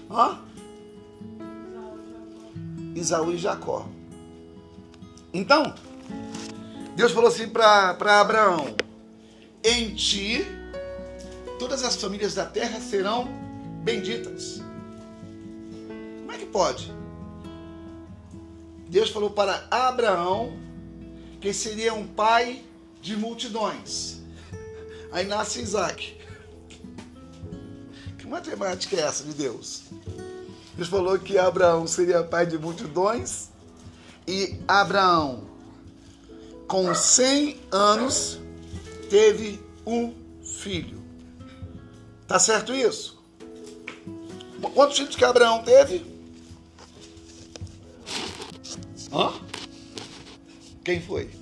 [0.09, 0.39] Hã?
[2.95, 3.89] Isaú e Jacó.
[5.35, 5.75] Então,
[6.95, 8.77] Deus falou assim para Abraão:
[9.65, 10.47] Em ti
[11.59, 13.27] todas as famílias da terra serão
[13.83, 14.63] benditas.
[16.21, 16.93] Como é que pode?
[18.89, 20.53] Deus falou para Abraão
[21.41, 22.63] que seria um pai
[23.01, 24.22] de multidões.
[25.13, 26.19] Aí nasce Isaac.
[28.19, 29.83] Que matemática é essa de Deus?
[30.75, 33.51] Deus falou que Abraão seria pai de multidões
[34.27, 35.45] e Abraão,
[36.67, 38.41] com 100 anos,
[39.11, 41.03] teve um filho.
[42.27, 43.23] Tá certo isso?
[44.75, 46.07] Quantos filhos que Abraão teve?
[49.13, 49.33] Hã?
[50.83, 51.42] Quem foi?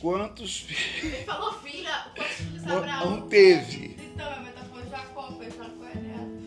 [0.00, 2.82] Quantos filhos Ele falou filha, quantos filhos Abraão?
[2.82, 3.96] Abraão teve?
[3.98, 6.42] Então, tá falando Jacó, foi Jacó é neto.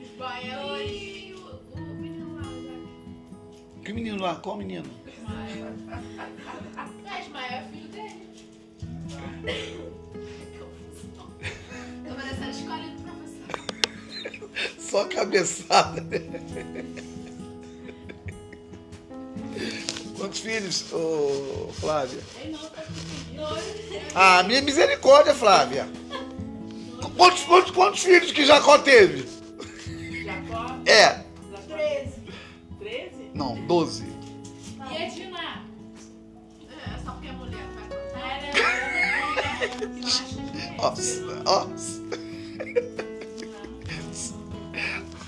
[0.00, 1.38] Ismael e o,
[1.72, 3.82] o menino lá, o Isaac.
[3.84, 4.36] Que menino lá?
[4.36, 4.90] Qual menino?
[5.06, 5.74] Ismael.
[7.06, 8.24] É, Ismael é filho dele.
[12.08, 13.48] Tô parecendo a escola do professor.
[14.78, 16.00] Só cabeçada.
[16.00, 16.20] né?
[20.16, 22.20] Quantos filhos, ô, Flávia?
[24.14, 24.38] Tá.
[24.38, 25.88] Ah, minha misericórdia, Flávia.
[27.16, 29.26] Quantos, quantos, quantos filhos que Jacó teve?
[30.24, 31.20] Jacó, É.
[31.68, 32.14] Treze.
[32.78, 33.30] 13?
[33.34, 34.04] Não, 12.
[34.90, 35.62] E a Diná?
[36.70, 37.64] É, só porque a mulher.
[38.14, 38.38] Ah,
[39.62, 42.02] é Nossa, nossa.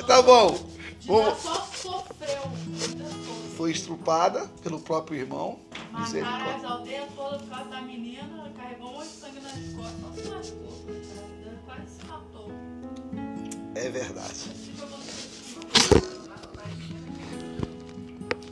[0.07, 0.59] Tá bom.
[1.07, 2.42] Vamos- só sofreu.
[3.57, 5.59] Foi estrupada pelo próprio irmão.
[5.90, 10.27] Mataram as aldeias todas por causa da menina, carregou um monte de sangue nas costas,
[10.27, 11.61] só se coitada.
[11.64, 12.53] Quase se matou.
[13.75, 14.35] É verdade.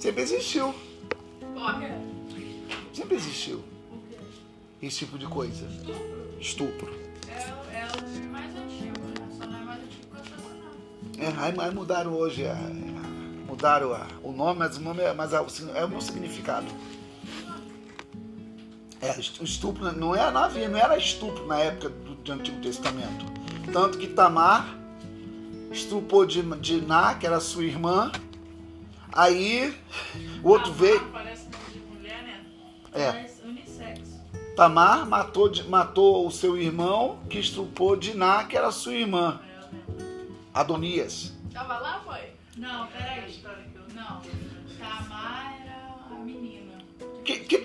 [0.01, 0.75] Sempre existiu.
[2.95, 3.62] Sempre existiu
[4.83, 5.67] esse tipo de coisa.
[6.40, 6.93] Estupro.
[7.29, 9.29] É, é o filme mais antigo, né?
[9.38, 11.61] Só não é mais antigo que o assassinato.
[11.61, 12.55] É, aí mudaram hoje, a-
[13.55, 15.38] mudaram a- o nome, mas o nome é, mas a-
[15.75, 16.67] é o mesmo significado.
[19.01, 22.61] É, o estupro não era, não havia, não era estupro na época do, do Antigo
[22.61, 23.25] Testamento.
[23.73, 24.67] Tanto que Tamar
[25.71, 28.11] estuprou de, de Ná, que era sua irmã.
[29.12, 29.77] Aí
[30.43, 31.07] o outro Tamar veio.
[31.12, 32.45] Parece nome de mulher, né?
[32.93, 33.35] É.
[34.57, 39.47] Tamar matou, matou o seu irmão, que estuprou de Ná, que era sua irmã, É,
[39.47, 39.69] né?
[39.99, 41.33] É, Adonias.
[41.53, 41.93] tava lá?
[42.57, 43.43] Não, peraí.
[43.95, 44.23] Não.
[44.79, 46.79] Tamar era a menina.
[47.25, 47.59] Que, que.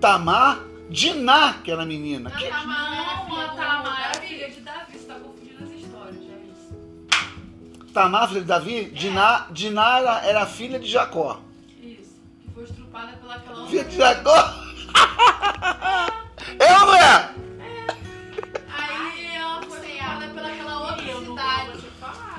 [0.00, 0.58] Tamar,
[0.90, 2.30] Diná, que era a menina.
[2.30, 4.26] Não, Que- Tamar era Não, filha a Tamar era Davi.
[4.26, 4.92] filha de Davi.
[4.98, 7.92] Você tá confundindo as histórias, já é isso.
[7.92, 11.40] Tamar, filha de Davi, Diná, Diná era, era filha de Jacó.
[11.80, 12.20] Isso.
[12.58, 13.70] espada pelaquela outra.
[13.70, 14.66] Filho de Jacó.
[16.58, 16.86] É ou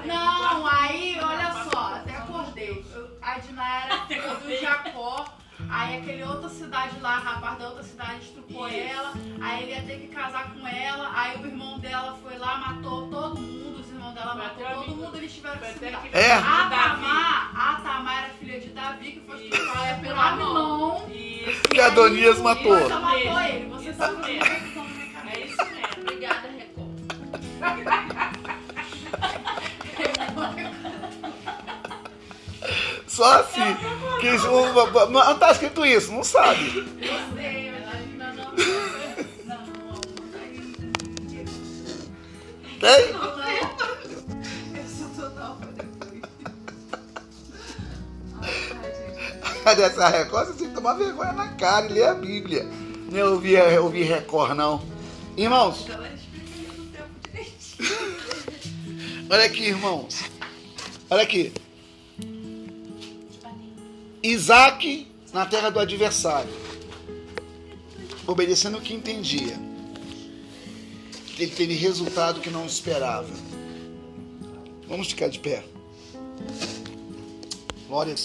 [0.07, 2.85] Não, aí, olha só, até acordei.
[2.93, 5.25] Eu- A Dinara do Jacó.
[5.69, 8.77] Aí aquele outra cidade lá, rapaz da outra cidade, estrupou Isso.
[8.77, 9.11] ela.
[9.41, 11.11] Aí ele ia ter que casar com ela.
[11.15, 13.79] Aí o irmão dela foi lá, matou todo mundo.
[13.81, 14.95] Os irmãos dela matou todo amigo.
[14.95, 15.17] mundo.
[15.17, 16.33] Eles tiveram que se É.
[16.33, 16.69] A.
[16.69, 19.49] Tamar, a Tamar era filha de Davi, que foi
[19.89, 20.21] Amnon.
[20.21, 21.07] Amnon.
[21.09, 21.61] Isso.
[21.63, 22.77] Que Adonias matou.
[22.77, 23.65] Ela matou ele.
[23.69, 24.83] Você Isso sabe o que mesmo.
[24.83, 26.01] minha É isso mesmo.
[26.01, 26.87] Obrigada, Record.
[33.07, 33.75] Só assim.
[34.19, 34.47] Que isso,
[35.09, 36.87] não, tá escrito isso, não sabe.
[37.01, 38.51] Eu sei, mas acho que não, não.
[39.45, 40.01] Não, não?
[44.75, 45.57] Eu sou total.
[48.41, 49.63] Ai, gente.
[49.63, 50.47] Cadê essa Record?
[50.47, 52.67] Você tem que tomar vergonha na cara e ler a Bíblia.
[53.11, 54.81] Não ouvir, ouvir Record, não.
[55.35, 58.16] Irmãos, Ela explica isso no tempo direitinho.
[59.29, 60.23] Olha aqui, irmãos.
[61.09, 61.53] Olha aqui.
[64.23, 66.51] Isaac na terra do adversário.
[68.25, 69.57] Obedecendo o que entendia.
[71.37, 73.29] Ele teve resultado que não esperava.
[74.87, 75.63] Vamos ficar de pé.
[77.87, 78.15] Glória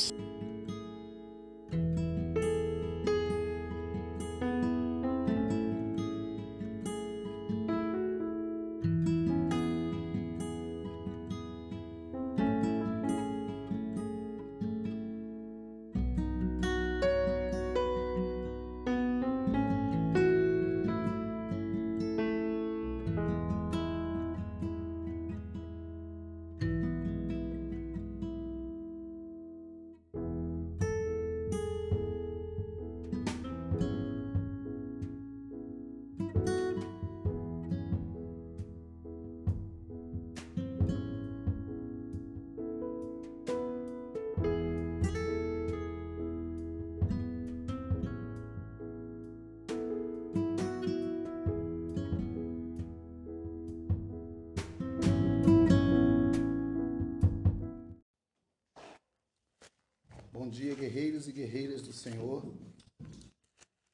[61.23, 62.43] guerreiros e guerreiras do Senhor.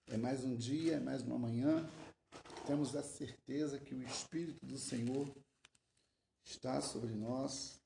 [0.07, 1.89] É mais um dia, é mais uma manhã.
[2.67, 5.29] Temos a certeza que o Espírito do Senhor
[6.45, 7.81] está sobre nós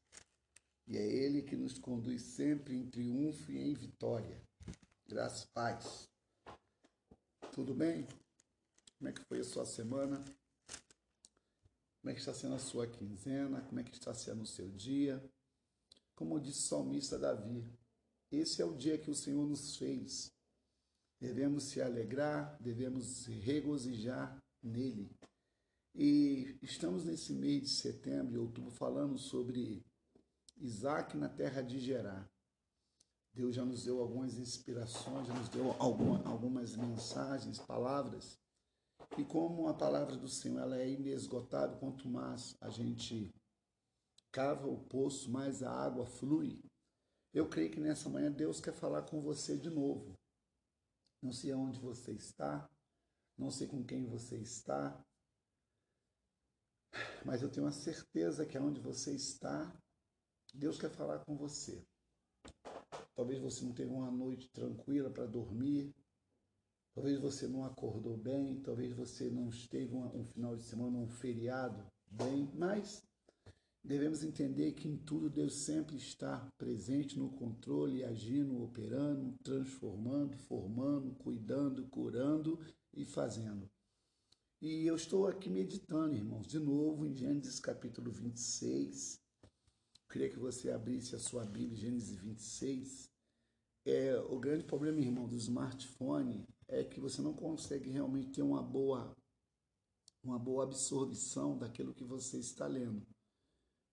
[0.86, 4.40] e é Ele que nos conduz sempre em triunfo e em vitória.
[5.08, 6.08] Graças e paz.
[7.52, 8.06] Tudo bem?
[8.98, 10.24] Como é que foi a sua semana?
[12.00, 13.62] Como é que está sendo a sua quinzena?
[13.62, 15.22] Como é que está sendo o seu dia?
[16.14, 17.64] Como disse o salmista Davi,
[18.36, 20.32] esse é o dia que o Senhor nos fez.
[21.20, 25.10] Devemos se alegrar, devemos regozijar nele.
[25.94, 29.84] E estamos nesse mês de setembro e outubro falando sobre
[30.56, 32.30] Isaac na terra de Gerar.
[33.34, 38.38] Deus já nos deu algumas inspirações, já nos deu alguma, algumas mensagens, palavras.
[39.18, 43.32] E como a palavra do Senhor ela é inesgotável, quanto mais a gente
[44.30, 46.62] cava o poço, mais a água flui.
[47.32, 50.18] Eu creio que nessa manhã Deus quer falar com você de novo.
[51.22, 52.68] Não sei aonde você está,
[53.38, 55.02] não sei com quem você está,
[57.24, 59.74] mas eu tenho a certeza que aonde você está,
[60.52, 61.86] Deus quer falar com você.
[63.14, 65.94] Talvez você não teve uma noite tranquila para dormir,
[66.94, 71.90] talvez você não acordou bem, talvez você não esteve um final de semana, um feriado
[72.10, 73.02] bem, mas
[73.84, 81.14] devemos entender que em tudo Deus sempre está presente no controle, agindo, operando, transformando, formando,
[81.16, 82.58] cuidando, curando
[82.94, 83.68] e fazendo.
[84.60, 89.20] E eu estou aqui meditando, irmãos, de novo em Gênesis capítulo 26.
[90.08, 93.10] Queria que você abrisse a sua Bíblia, Gênesis 26.
[93.84, 98.62] É, o grande problema, irmão, do smartphone é que você não consegue realmente ter uma
[98.62, 99.16] boa,
[100.22, 103.04] uma boa absorção daquilo que você está lendo.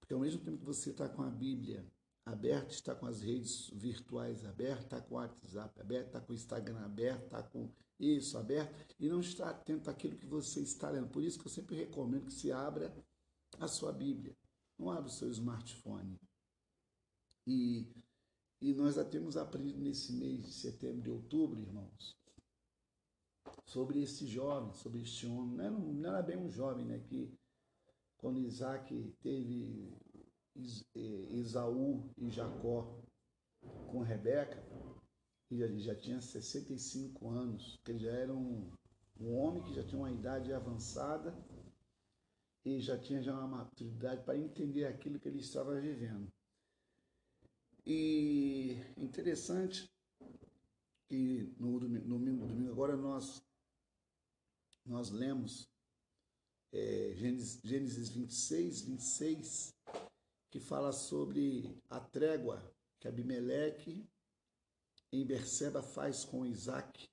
[0.10, 1.86] Porque ao mesmo tempo que você está com a Bíblia
[2.26, 6.36] aberta, está com as redes virtuais abertas, está com o WhatsApp aberto, está com o
[6.36, 11.10] Instagram aberto, está com isso aberto, e não está atento àquilo que você está lendo.
[11.10, 12.91] Por isso que eu sempre recomendo que se abra
[13.60, 14.36] a sua Bíblia.
[14.80, 16.20] Não abra o seu smartphone.
[17.45, 17.88] E,
[18.60, 22.18] e nós já temos aprendido nesse mês de setembro e outubro, irmãos,
[23.64, 25.55] sobre esse jovem, sobre este homem.
[25.55, 26.97] Não era, não era bem um jovem, né?
[26.97, 27.32] Que
[28.20, 29.97] quando Isaac teve
[30.55, 33.01] Is- eh, e Jacó
[33.88, 34.61] com Rebeca,
[35.49, 38.70] ele já tinha 65 anos, que ele já era um,
[39.20, 41.34] um homem que já tinha uma idade avançada
[42.65, 46.28] e já tinha já uma maturidade para entender aquilo que ele estava vivendo.
[47.86, 49.89] E interessante
[51.07, 53.41] que no domingo, domingo, domingo agora nós
[54.86, 55.68] nós lemos
[56.72, 59.76] é, Gênesis, Gênesis 26, 26,
[60.49, 62.61] que fala sobre a trégua
[62.99, 64.07] que Abimeleque
[65.11, 67.07] em Berseba faz com Isaac.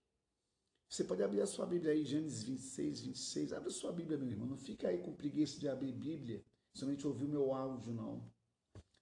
[0.89, 3.53] Você pode abrir a sua Bíblia aí, Gênesis 26, 26.
[3.53, 4.47] Abre a sua Bíblia, meu irmão.
[4.47, 6.45] Não fica aí com preguiça de abrir Bíblia,
[6.75, 8.31] somente ouvir o meu áudio, não.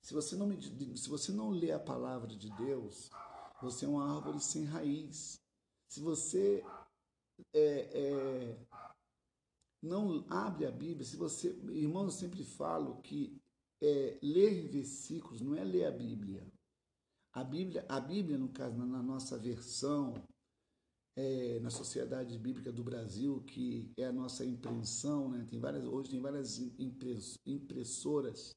[0.00, 0.58] Se você não, me,
[0.96, 3.10] se você não lê a palavra de Deus,
[3.60, 5.40] você é uma árvore sem raiz.
[5.88, 6.62] Se você
[7.52, 8.56] é, é,
[9.84, 13.40] não abre a Bíblia, se você, irmão, eu sempre falo que
[13.82, 16.46] é, ler versículos não é ler a Bíblia.
[17.32, 20.14] A Bíblia, a Bíblia no caso, na, na nossa versão,
[21.16, 25.46] é, na Sociedade Bíblica do Brasil, que é a nossa impressão, né?
[25.50, 26.58] tem várias, hoje tem várias
[27.46, 28.56] impressoras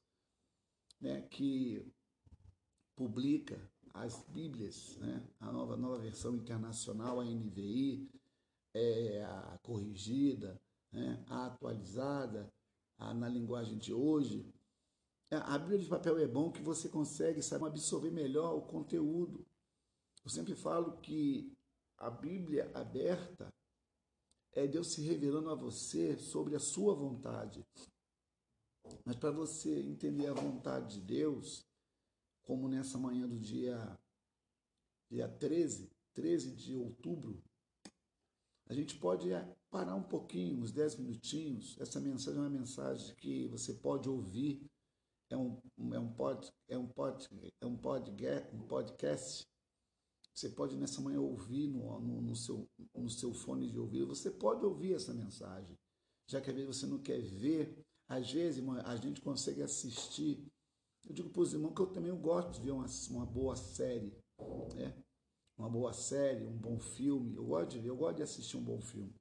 [1.01, 1.21] né?
[1.23, 1.85] que
[2.95, 3.59] publica
[3.93, 5.27] as Bíblias, né?
[5.39, 8.09] a nova, nova versão internacional, a NVI,
[8.73, 10.59] é, a corrigida,
[10.97, 11.23] né?
[11.27, 12.51] a atualizada,
[12.97, 14.51] na linguagem de hoje,
[15.29, 19.45] é, a Bíblia de papel é bom que você consegue sabe, absorver melhor o conteúdo.
[20.23, 21.53] Eu sempre falo que
[21.97, 23.53] a Bíblia aberta
[24.53, 27.63] é Deus se revelando a você sobre a sua vontade.
[29.05, 31.65] Mas para você entender a vontade de Deus,
[32.43, 33.99] como nessa manhã do dia,
[35.11, 37.43] dia 13, 13 de outubro,
[38.69, 39.29] a gente pode
[39.69, 41.77] parar um pouquinho, uns 10 minutinhos.
[41.79, 44.61] Essa mensagem é uma mensagem que você pode ouvir
[45.29, 45.59] é um,
[45.93, 47.27] é um, pod, é um, pod,
[47.59, 49.45] é um, podcast, um podcast.
[50.33, 54.31] Você pode nessa manhã ouvir no, no, no, seu, no seu fone de ouvido, você
[54.31, 55.77] pode ouvir essa mensagem.
[56.29, 60.45] Já que às vezes você não quer ver, às vezes a gente consegue assistir.
[61.05, 64.13] Eu digo para os irmãos que eu também gosto de ver uma, uma boa série.
[64.75, 64.93] Né?
[65.57, 67.35] Uma boa série, um bom filme.
[67.35, 69.11] Eu gosto de ver, eu gosto de assistir um bom filme.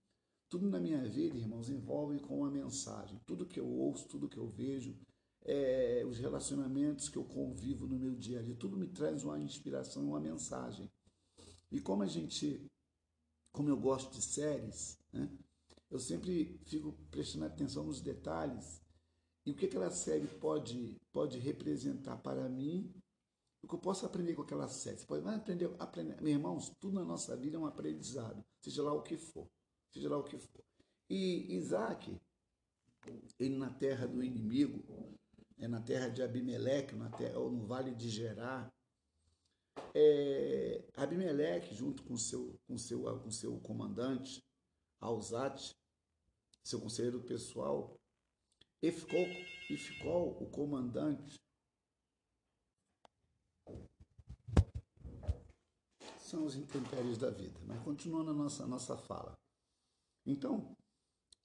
[0.50, 3.18] Tudo na minha vida, irmãos, envolve com uma mensagem.
[3.26, 4.94] Tudo que eu ouço, tudo que eu vejo,
[5.42, 9.38] é, os relacionamentos que eu convivo no meu dia a dia, tudo me traz uma
[9.40, 10.90] inspiração, uma mensagem.
[11.72, 12.66] E como a gente,
[13.52, 15.30] como eu gosto de séries, né,
[15.90, 18.82] eu sempre fico prestando atenção nos detalhes
[19.46, 22.92] e o que aquela série pode, pode representar para mim,
[23.66, 24.96] o que eu posso aprender com aquela série.
[24.96, 28.92] Você pode aprender, aprender, meus irmãos, tudo na nossa vida é um aprendizado, seja lá
[28.92, 29.50] o que for,
[29.92, 30.64] seja lá o que for.
[31.10, 32.16] E Isaac,
[33.40, 34.84] ele na terra do inimigo,
[35.58, 38.72] é na terra de Abimeleque, na terra, ou no vale de Gerá.
[39.92, 44.44] É, Abimeleque, junto com seu, com seu, com seu comandante,
[45.00, 45.76] Alzate,
[46.62, 47.98] seu conselheiro pessoal,
[48.80, 49.26] e ficou,
[49.70, 51.40] e ficou o comandante.
[56.26, 57.60] São os intempéries da vida.
[57.64, 59.38] Mas continuando a nossa, nossa fala.
[60.26, 60.76] Então,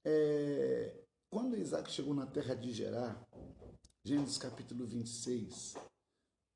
[0.03, 3.23] é, quando Isaac chegou na terra de Gerar,
[4.03, 5.75] Gênesis capítulo 26,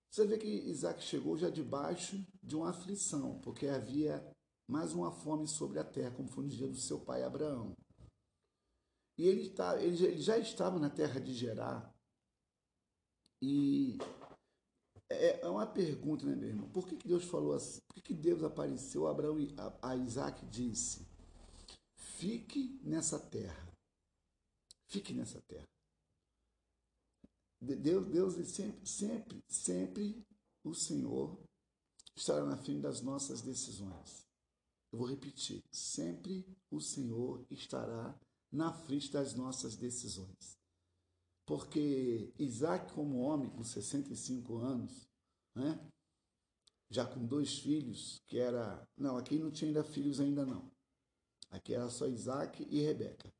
[0.10, 4.28] você vê que Isaac chegou já debaixo de uma aflição, porque havia
[4.68, 7.78] mais uma fome sobre a terra, como foi no dia do seu pai Abraão.
[9.20, 11.94] E ele, tá, ele, já, estava na terra de Gerar.
[13.40, 14.00] E
[15.10, 16.70] é, é uma pergunta, né, meu irmão?
[16.70, 17.80] Por que, que Deus falou assim?
[17.88, 21.06] Por que, que Deus apareceu a Abraão e a, Isaac disse:
[21.96, 23.72] Fique nessa terra.
[24.88, 25.66] Fique nessa terra.
[27.62, 30.26] Deus, Deus sempre, sempre, sempre
[30.64, 31.40] o Senhor
[32.16, 34.26] estará na frente das nossas decisões.
[34.92, 38.18] Eu vou repetir, sempre o Senhor estará
[38.52, 40.58] na frente das nossas decisões.
[41.46, 45.08] Porque Isaac, como homem com 65 anos,
[45.54, 45.80] né,
[46.90, 48.88] já com dois filhos, que era.
[48.98, 50.72] Não, aqui não tinha ainda filhos ainda não.
[51.52, 53.32] Aqui era só Isaac e Rebeca.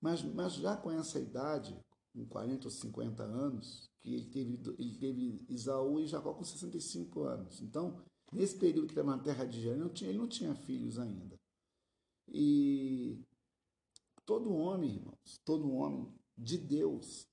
[0.00, 1.78] Mas, mas já com essa idade,
[2.12, 7.22] com 40 ou 50 anos, que ele teve, ele teve Isaú e Jacó com 65
[7.22, 7.60] anos.
[7.62, 8.02] Então,
[8.32, 11.36] nesse período que estava na terra de Israel, ele não tinha filhos ainda.
[12.28, 13.18] E
[14.26, 17.28] todo homem, irmãos, todo homem de Deus,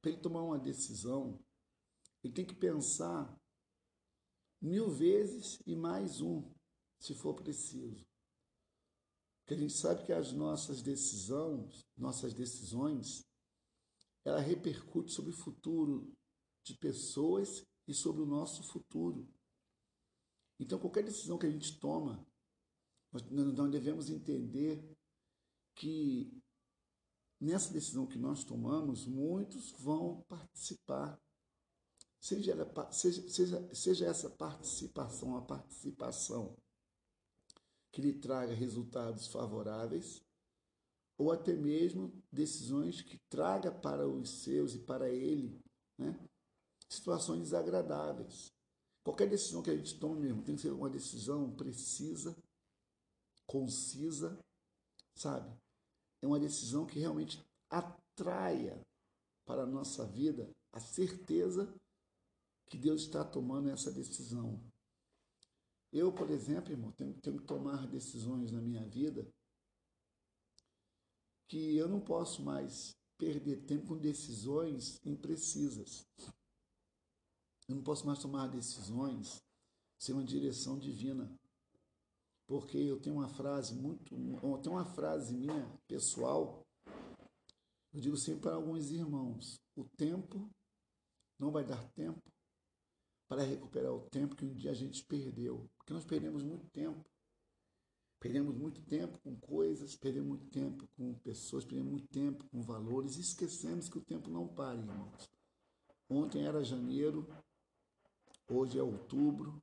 [0.00, 1.42] para ele tomar uma decisão,
[2.22, 3.34] ele tem que pensar
[4.60, 6.50] mil vezes e mais um,
[6.98, 8.06] se for preciso.
[9.40, 13.26] Porque a gente sabe que as nossas decisões, nossas decisões,
[14.24, 16.10] ela repercute sobre o futuro
[16.64, 19.28] de pessoas e sobre o nosso futuro.
[20.58, 22.26] Então, qualquer decisão que a gente toma,
[23.12, 23.22] nós,
[23.70, 24.82] devemos entender
[25.74, 26.42] que
[27.44, 31.20] nessa decisão que nós tomamos, muitos vão participar.
[32.18, 36.56] Seja, ela, seja, seja, seja essa participação a participação
[37.92, 40.24] que lhe traga resultados favoráveis,
[41.16, 45.60] ou até mesmo decisões que traga para os seus e para ele
[45.96, 46.18] né,
[46.88, 48.52] situações desagradáveis.
[49.04, 52.34] Qualquer decisão que a gente tome mesmo tem que ser uma decisão precisa,
[53.46, 54.36] concisa,
[55.14, 55.54] sabe?
[56.24, 58.80] É uma decisão que realmente atraia
[59.44, 61.70] para a nossa vida a certeza
[62.66, 64.58] que Deus está tomando essa decisão.
[65.92, 69.30] Eu, por exemplo, irmão, tenho, tenho que tomar decisões na minha vida
[71.46, 76.06] que eu não posso mais perder tempo com decisões imprecisas.
[77.68, 79.44] Eu não posso mais tomar decisões
[79.98, 81.30] sem uma direção divina.
[82.46, 84.14] Porque eu tenho uma frase muito,
[84.62, 86.62] tenho uma frase minha pessoal.
[87.92, 90.50] Eu digo sempre para alguns irmãos: o tempo
[91.38, 92.22] não vai dar tempo
[93.28, 97.04] para recuperar o tempo que um dia a gente perdeu, porque nós perdemos muito tempo.
[98.20, 103.16] Perdemos muito tempo com coisas, perdemos muito tempo com pessoas, perdemos muito tempo com valores
[103.16, 105.30] e esquecemos que o tempo não para, irmãos.
[106.08, 107.28] Ontem era janeiro,
[108.48, 109.62] hoje é outubro,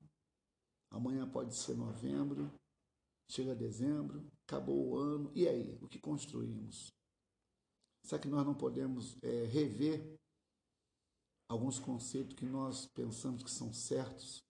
[0.91, 2.51] amanhã pode ser novembro,
[3.32, 5.77] chega dezembro, acabou o ano, e aí?
[5.82, 6.93] O que construímos?
[8.03, 10.19] Será que nós não podemos é, rever
[11.47, 14.43] alguns conceitos que nós pensamos que são certos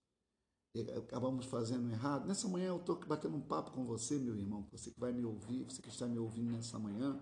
[0.98, 2.26] acabamos fazendo errado.
[2.26, 5.26] Nessa manhã eu estou batendo um papo com você, meu irmão, você que vai me
[5.26, 7.22] ouvir, você que está me ouvindo nessa manhã.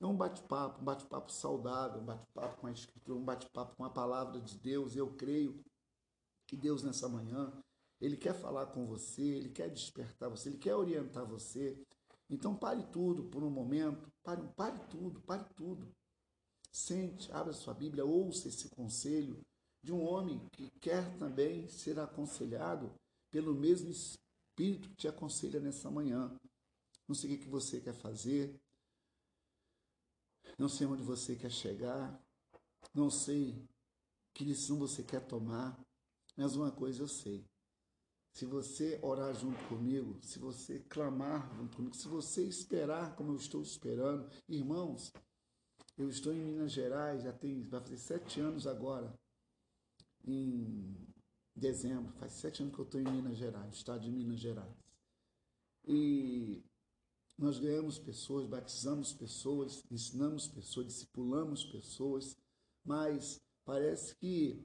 [0.00, 3.90] É um bate-papo, um bate-papo saudável, um bate-papo com a Escritura, um bate-papo com a
[3.90, 4.96] palavra de Deus.
[4.96, 5.62] Eu creio
[6.46, 7.52] que Deus nessa manhã,
[8.00, 11.80] Ele quer falar com você, Ele quer despertar você, Ele quer orientar você.
[12.30, 15.88] Então pare tudo por um momento, pare, pare tudo, pare tudo.
[16.70, 19.44] Sente, abra sua Bíblia, ouça esse conselho
[19.82, 22.92] de um homem que quer também ser aconselhado
[23.30, 26.36] pelo mesmo Espírito que te aconselha nessa manhã.
[27.06, 28.60] Não sei o que você quer fazer,
[30.58, 32.20] não sei onde você quer chegar,
[32.94, 33.66] não sei
[34.34, 35.80] que lição você quer tomar,
[36.36, 37.44] mas uma coisa eu sei.
[38.38, 43.36] Se você orar junto comigo, se você clamar junto comigo, se você esperar como eu
[43.36, 45.12] estou esperando, irmãos,
[45.96, 49.12] eu estou em Minas Gerais, já tem, vai fazer sete anos agora
[50.24, 50.94] em
[51.52, 54.76] dezembro, faz sete anos que eu estou em Minas Gerais, estado de Minas Gerais.
[55.84, 56.62] E
[57.36, 62.36] nós ganhamos pessoas, batizamos pessoas, ensinamos pessoas, discipulamos pessoas,
[62.84, 64.64] mas parece que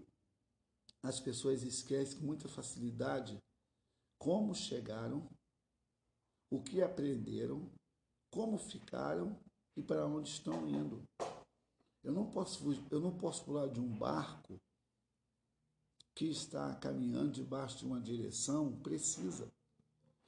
[1.02, 3.42] as pessoas esquecem com muita facilidade
[4.24, 5.30] como chegaram,
[6.50, 7.70] o que aprenderam,
[8.32, 9.38] como ficaram
[9.76, 11.04] e para onde estão indo.
[12.02, 14.62] Eu não posso, eu não posso pular de um barco
[16.16, 19.52] que está caminhando debaixo de uma direção precisa.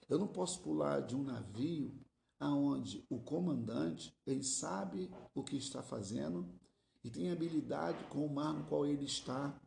[0.10, 1.98] Eu não posso pular de um navio
[2.38, 6.54] aonde o comandante ele sabe o que está fazendo
[7.02, 9.58] e tem habilidade com o mar no qual ele está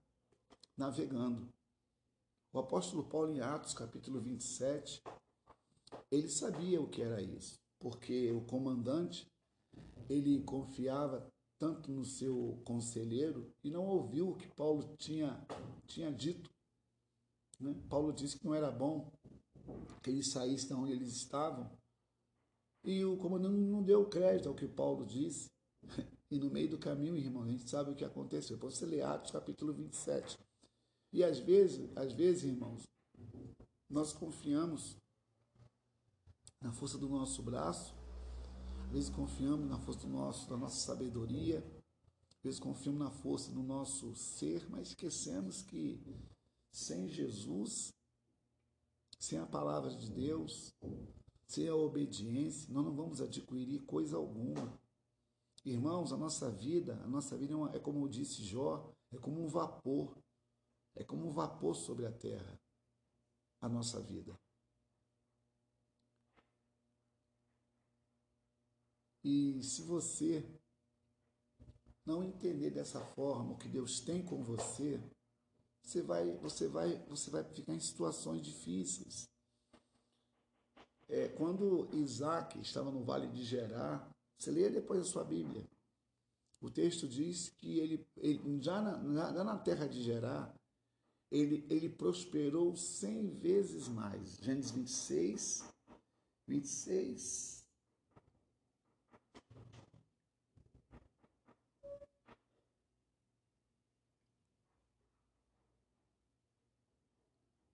[0.76, 1.51] navegando.
[2.59, 5.00] O apóstolo Paulo em Atos, capítulo 27,
[6.11, 9.30] ele sabia o que era isso, porque o comandante
[10.11, 11.24] ele confiava
[11.56, 15.40] tanto no seu conselheiro e não ouviu o que Paulo tinha,
[15.86, 16.50] tinha dito.
[17.61, 17.80] Né?
[17.88, 19.09] Paulo disse que não era bom
[20.02, 21.70] que eles saíssem de onde eles estavam.
[22.82, 25.48] E o comandante não deu crédito ao que Paulo disse.
[26.30, 28.59] E no meio do caminho, irmão, a gente sabe o que aconteceu.
[28.59, 30.36] Você lê Atos capítulo 27.
[31.12, 32.82] E às vezes, às vezes, irmãos,
[33.88, 34.96] nós confiamos
[36.61, 37.98] na força do nosso braço
[38.88, 43.52] às vezes confiamos na força do nosso, da nossa sabedoria, às vezes confiamos na força
[43.52, 46.00] do nosso ser, mas esquecemos que
[46.72, 47.92] sem Jesus,
[49.20, 50.72] sem a palavra de Deus,
[51.46, 54.80] sem a obediência, nós não vamos adquirir coisa alguma.
[55.66, 59.44] Irmãos, a nossa vida, a nossa vida é, uma, é como disse Jó, é como
[59.44, 60.16] um vapor,
[60.95, 62.61] é como um vapor sobre a terra,
[63.61, 64.39] a nossa vida.
[69.24, 70.45] E se você
[72.07, 74.99] não entender dessa forma o que Deus tem com você,
[75.82, 79.30] você vai, você vai, você vai ficar em situações difíceis.
[81.09, 85.66] É, quando Isaac estava no vale de Gerar, você leia depois a sua Bíblia.
[86.61, 90.57] O texto diz que ele, ele já, na, já na terra de Gerar,
[91.31, 94.39] ele, ele prosperou cem vezes mais.
[94.39, 95.64] Gênesis 26,
[96.47, 97.59] 26.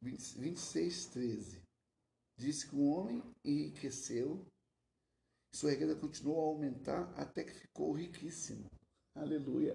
[0.02, 1.62] Vinte, 26, 13.
[2.36, 4.44] Diz que o homem enriqueceu,
[5.54, 8.68] sua riqueza continuou a aumentar até que ficou riquíssimo.
[9.14, 9.74] Aleluia.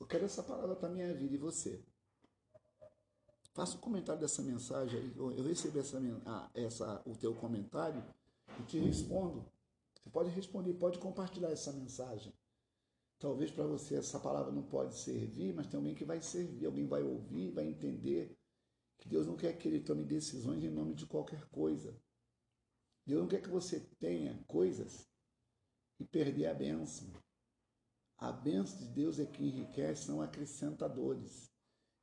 [0.00, 1.84] Eu quero essa palavra para minha vida e você.
[3.54, 5.12] Faça um comentário dessa mensagem aí.
[5.16, 8.04] Eu, recebi essa, ah, essa, o teu comentário
[8.58, 9.46] e te respondo.
[10.02, 12.34] Você pode responder, pode compartilhar essa mensagem.
[13.16, 16.84] Talvez para você essa palavra não pode servir, mas tem alguém que vai servir, alguém
[16.84, 18.36] vai ouvir, vai entender
[18.98, 21.96] que Deus não quer que ele tome decisões em nome de qualquer coisa.
[23.06, 25.08] Deus não quer que você tenha coisas
[26.00, 27.08] e perder a bênção.
[28.18, 31.53] A bênção de Deus é que enriquece, não acrescenta dores.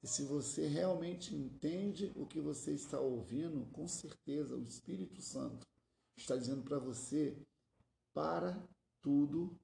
[0.03, 5.67] E se você realmente entende o que você está ouvindo, com certeza o Espírito Santo
[6.17, 7.37] está dizendo para você:
[8.13, 8.67] para
[9.01, 9.55] tudo,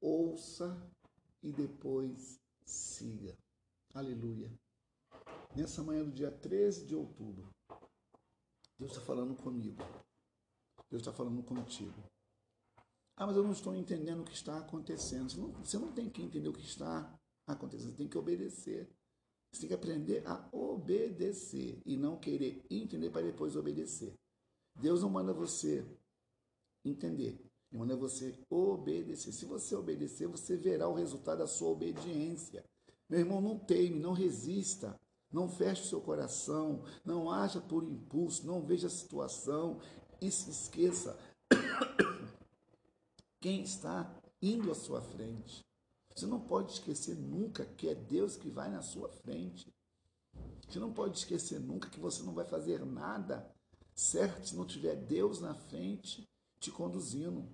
[0.00, 0.76] ouça
[1.42, 3.36] e depois siga.
[3.94, 4.52] Aleluia.
[5.54, 7.48] Nessa manhã do dia 13 de outubro,
[8.78, 9.82] Deus está falando comigo.
[10.88, 12.02] Deus está falando contigo.
[13.16, 15.30] Ah, mas eu não estou entendendo o que está acontecendo.
[15.30, 18.88] Você não, você não tem que entender o que está acontecendo, você tem que obedecer.
[19.52, 24.14] Você tem que aprender a obedecer e não querer entender para depois obedecer.
[24.76, 25.84] Deus não manda você
[26.84, 29.32] entender, ele manda você obedecer.
[29.32, 32.64] Se você obedecer, você verá o resultado da sua obediência.
[33.08, 34.98] Meu irmão, não teime, não resista.
[35.32, 39.80] Não feche o seu coração, não haja por impulso, não veja a situação
[40.20, 41.16] e se esqueça
[43.40, 44.12] quem está
[44.42, 45.64] indo à sua frente.
[46.20, 49.74] Você não pode esquecer nunca que é Deus que vai na sua frente.
[50.68, 53.50] Você não pode esquecer nunca que você não vai fazer nada
[53.94, 57.48] certo se não tiver Deus na frente te conduzindo.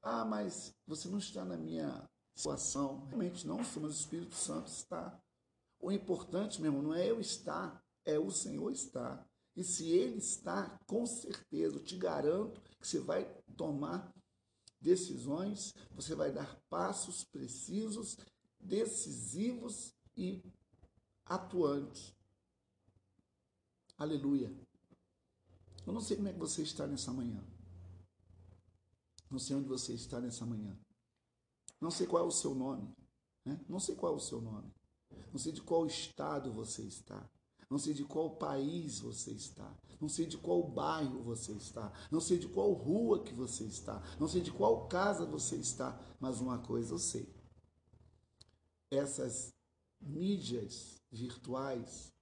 [0.00, 3.04] Ah, mas você não está na minha situação.
[3.06, 5.20] Realmente não, mas o Espírito Santo está.
[5.80, 9.28] O importante, meu irmão, não é eu estar, é o Senhor estar.
[9.56, 13.24] E se Ele está, com certeza, eu te garanto que você vai
[13.56, 14.14] tomar
[14.82, 18.18] decisões, você vai dar passos precisos,
[18.60, 20.42] decisivos e
[21.24, 22.14] atuantes.
[23.96, 24.52] Aleluia.
[25.86, 27.42] Eu não sei como é que você está nessa manhã.
[29.30, 30.76] Não sei onde você está nessa manhã.
[31.80, 32.94] Não sei qual é o seu nome.
[33.44, 33.58] Né?
[33.68, 34.72] Não sei qual é o seu nome.
[35.32, 37.28] Não sei de qual estado você está.
[37.72, 39.74] Não sei de qual país você está.
[39.98, 41.90] Não sei de qual bairro você está.
[42.10, 44.02] Não sei de qual rua que você está.
[44.20, 45.98] Não sei de qual casa você está.
[46.20, 47.26] Mas uma coisa eu sei.
[48.90, 49.54] Essas
[49.98, 52.12] mídias virtuais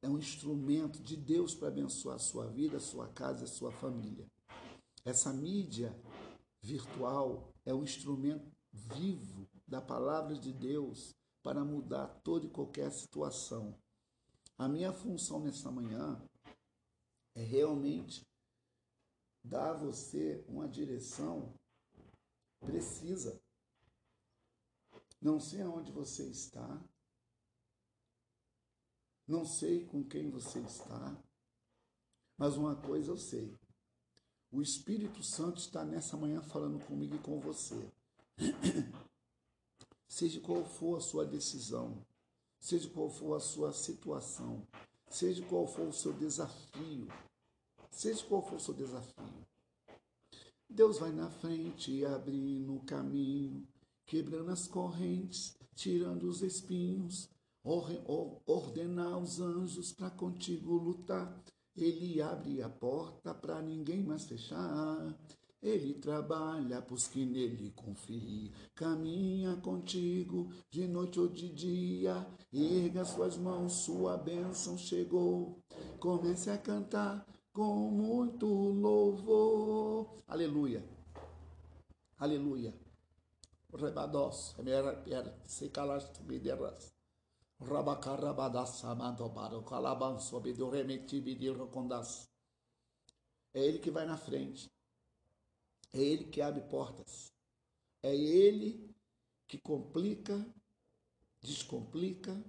[0.00, 3.72] é um instrumento de Deus para abençoar a sua vida, a sua casa, a sua
[3.72, 4.30] família.
[5.04, 5.92] Essa mídia
[6.62, 13.74] virtual é um instrumento vivo da palavra de Deus para mudar toda e qualquer situação.
[14.60, 16.22] A minha função nessa manhã
[17.34, 18.28] é realmente
[19.42, 21.54] dar a você uma direção
[22.58, 23.40] precisa.
[25.18, 26.78] Não sei aonde você está,
[29.26, 31.16] não sei com quem você está,
[32.36, 33.58] mas uma coisa eu sei.
[34.52, 37.90] O Espírito Santo está nessa manhã falando comigo e com você.
[40.06, 42.06] Seja qual for a sua decisão,
[42.60, 44.66] seja qual for a sua situação,
[45.08, 47.08] seja qual for o seu desafio,
[47.90, 49.46] seja qual for o seu desafio.
[50.68, 53.66] Deus vai na frente, abrindo o caminho,
[54.06, 57.28] quebrando as correntes, tirando os espinhos,
[57.64, 61.42] ordenar os anjos para contigo lutar.
[61.76, 65.18] Ele abre a porta para ninguém mais fechar.
[65.62, 73.36] Ele trabalha pros que nele confiem, caminha contigo de noite ou de dia, erga suas
[73.36, 75.62] mãos, sua bênção chegou.
[75.98, 80.16] Comece a cantar com muito louvor.
[80.26, 80.82] Aleluia.
[82.16, 82.74] Aleluia.
[83.72, 84.56] Rebados,
[85.44, 86.90] se calaste me derras.
[93.52, 94.70] É ele que vai na frente.
[95.92, 97.32] É Ele que abre portas.
[98.02, 98.94] É Ele
[99.46, 100.46] que complica,
[101.42, 102.42] descomplica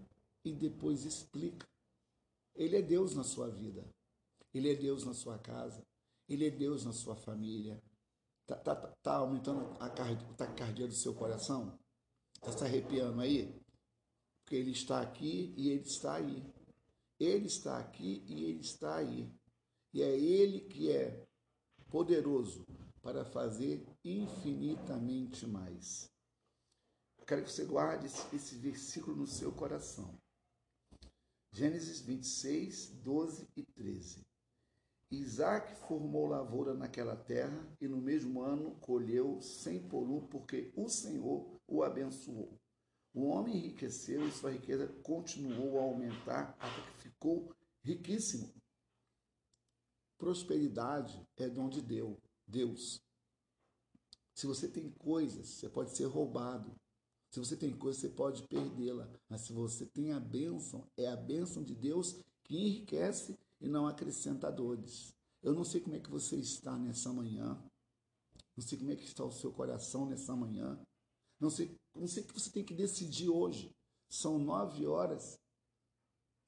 [0.43, 1.67] e depois explica.
[2.55, 3.83] Ele é Deus na sua vida.
[4.53, 5.83] Ele é Deus na sua casa.
[6.27, 7.81] Ele é Deus na sua família.
[8.45, 11.79] Tá, tá, tá aumentando a taquicardia do seu coração?
[12.35, 13.59] Está se arrepiando aí?
[14.43, 16.43] Porque ele está aqui e ele está aí.
[17.19, 19.31] Ele está aqui e ele está aí.
[19.93, 21.25] E é ele que é
[21.89, 22.65] poderoso
[23.01, 26.09] para fazer infinitamente mais.
[27.17, 30.19] Eu quero que você guarde esse versículo no seu coração.
[31.51, 34.25] Gênesis 26, 12 e 13.
[35.11, 40.87] Isaac formou lavoura naquela terra e no mesmo ano colheu cem por um, porque o
[40.87, 42.57] Senhor o abençoou.
[43.13, 48.53] O homem enriqueceu e sua riqueza continuou a aumentar até que ficou riquíssimo.
[50.17, 52.30] Prosperidade é dom de Deus.
[52.51, 53.01] Deus.
[54.35, 56.75] Se você tem coisas, você pode ser roubado.
[57.31, 59.09] Se você tem coisa, você pode perdê-la.
[59.29, 63.87] Mas se você tem a bênção, é a bênção de Deus que enriquece e não
[63.87, 65.13] acrescenta dores.
[65.41, 67.57] Eu não sei como é que você está nessa manhã.
[68.55, 70.79] Não sei como é que está o seu coração nessa manhã.
[71.39, 73.73] Não sei, não sei o que você tem que decidir hoje.
[74.09, 75.39] São nove horas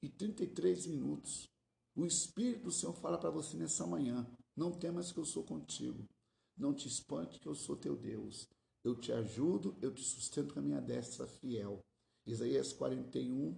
[0.02, 1.48] e 33 minutos.
[1.96, 4.26] O Espírito do Senhor fala para você nessa manhã:
[4.56, 6.08] não temas que eu sou contigo.
[6.56, 8.48] Não te espante que eu sou teu Deus.
[8.84, 11.80] Eu te ajudo, eu te sustento com a minha destra fiel.
[12.26, 13.56] Isaías 41,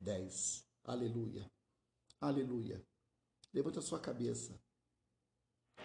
[0.00, 0.64] 10.
[0.84, 1.50] Aleluia.
[2.20, 2.84] Aleluia.
[3.52, 4.58] Levanta a sua cabeça.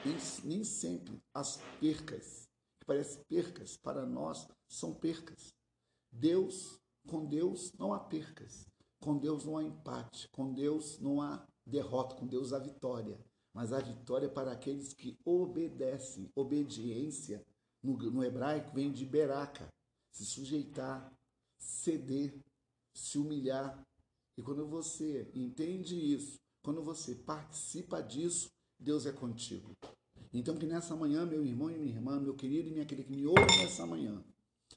[0.05, 2.47] Nem, nem sempre as percas,
[2.79, 5.53] que parecem percas, para nós são percas.
[6.11, 8.67] Deus, com Deus não há percas.
[9.01, 10.29] Com Deus não há empate.
[10.29, 12.15] Com Deus não há derrota.
[12.15, 13.19] Com Deus há vitória.
[13.53, 16.29] Mas a vitória é para aqueles que obedecem.
[16.35, 17.45] Obediência
[17.81, 19.67] no, no hebraico vem de beraca,
[20.11, 21.13] se sujeitar,
[21.57, 22.33] ceder,
[22.93, 23.85] se humilhar.
[24.37, 28.49] E quando você entende isso, quando você participa disso,
[28.79, 29.75] Deus é contigo.
[30.33, 33.15] Então que nessa manhã, meu irmão e minha irmã, meu querido e minha querida que
[33.15, 34.23] me ouve nessa manhã,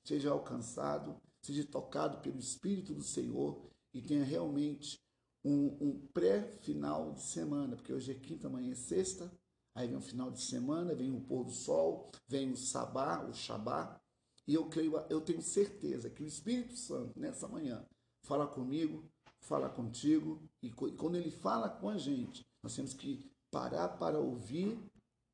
[0.05, 5.01] seja alcançado, seja tocado pelo Espírito do Senhor e tenha realmente
[5.47, 9.31] um, um pré-final de semana, porque hoje é quinta, amanhã é sexta,
[9.77, 13.35] Aí vem o final de semana, vem o pôr do sol, vem o sabá, o
[13.35, 14.01] shabá.
[14.49, 17.87] E eu creio, eu tenho certeza que o Espírito Santo, nessa manhã,
[18.23, 19.07] fala comigo,
[19.39, 20.43] fala contigo.
[20.63, 24.81] E quando ele fala com a gente, nós temos que parar para ouvir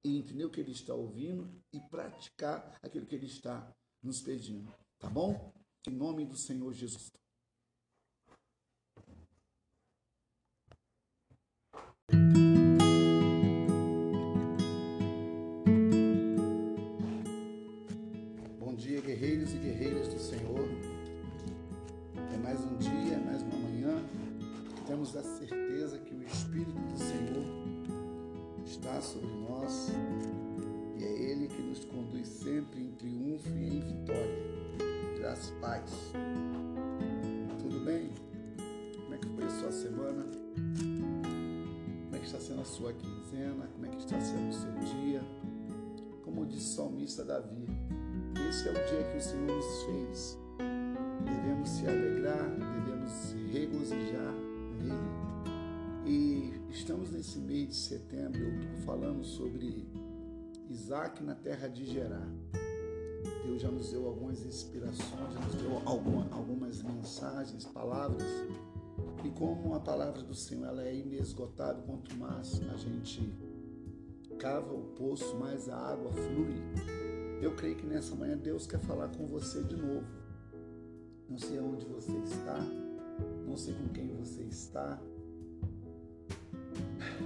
[0.04, 4.74] e entender o que ele está ouvindo e praticar aquilo que ele está nos pedindo.
[4.98, 5.52] Tá bom?
[5.86, 7.12] Em nome do Senhor Jesus.
[19.22, 20.68] Guerreiros e guerreiras do Senhor.
[22.34, 24.02] É mais um dia, é mais uma manhã
[24.84, 27.46] temos a certeza que o Espírito do Senhor
[28.66, 29.90] está sobre nós
[30.98, 34.42] e é Ele que nos conduz sempre em triunfo e em vitória.
[35.18, 35.88] Graças paz.
[37.60, 38.10] Tudo bem?
[39.04, 40.26] Como é que foi a sua semana?
[42.04, 43.68] Como é que está sendo a sua quinzena?
[43.72, 45.22] Como é que está sendo o seu dia?
[46.24, 47.68] Como disse o salmista Davi,
[48.48, 50.38] esse é o dia que o Senhor nos fez.
[51.24, 54.34] Devemos se alegrar, devemos se regozijar
[54.78, 55.22] nele.
[56.04, 59.86] E estamos nesse mês de setembro, eu estou falando sobre
[60.68, 62.28] Isaac na terra de Gerar.
[63.44, 68.26] Deus já nos deu algumas inspirações, nos deu algumas mensagens, palavras.
[69.24, 73.32] E como a palavra do Senhor ela é inesgotável, quanto mais a gente
[74.38, 77.01] cava o poço, mais a água flui.
[77.42, 80.06] Eu creio que nessa manhã Deus quer falar com você de novo.
[81.28, 82.56] Não sei onde você está,
[83.44, 85.02] não sei com quem você está,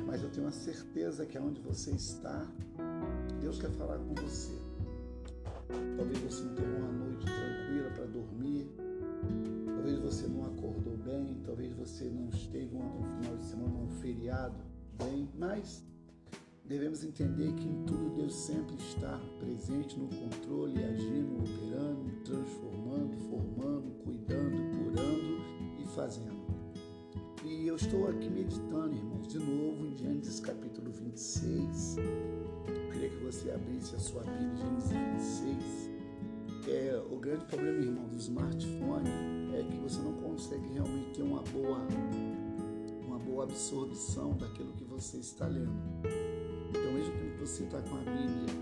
[0.07, 2.51] mas eu tenho a certeza que aonde você está,
[3.43, 4.55] Deus quer falar com você.
[5.99, 8.71] Talvez você não tenha uma noite tranquila para dormir,
[9.75, 14.57] talvez você não acordou bem, talvez você não esteve um final de semana, um feriado
[14.97, 15.85] bem, mas
[16.69, 23.91] devemos entender que em tudo Deus sempre está presente no controle, agindo, operando, transformando, formando,
[24.03, 25.39] cuidando, curando
[25.79, 26.37] e fazendo.
[27.45, 31.99] E eu estou aqui meditando, irmãos, de novo em Gênesis capítulo 26.
[31.99, 35.91] Eu queria que você abrisse a sua Bíblia, Gênesis 26.
[36.69, 39.09] É, o grande problema, irmão, do smartphone
[39.55, 41.79] é que você não consegue realmente ter uma boa,
[43.07, 46.36] uma boa absorção daquilo que você está lendo.
[47.41, 48.55] Você está com a Bíblia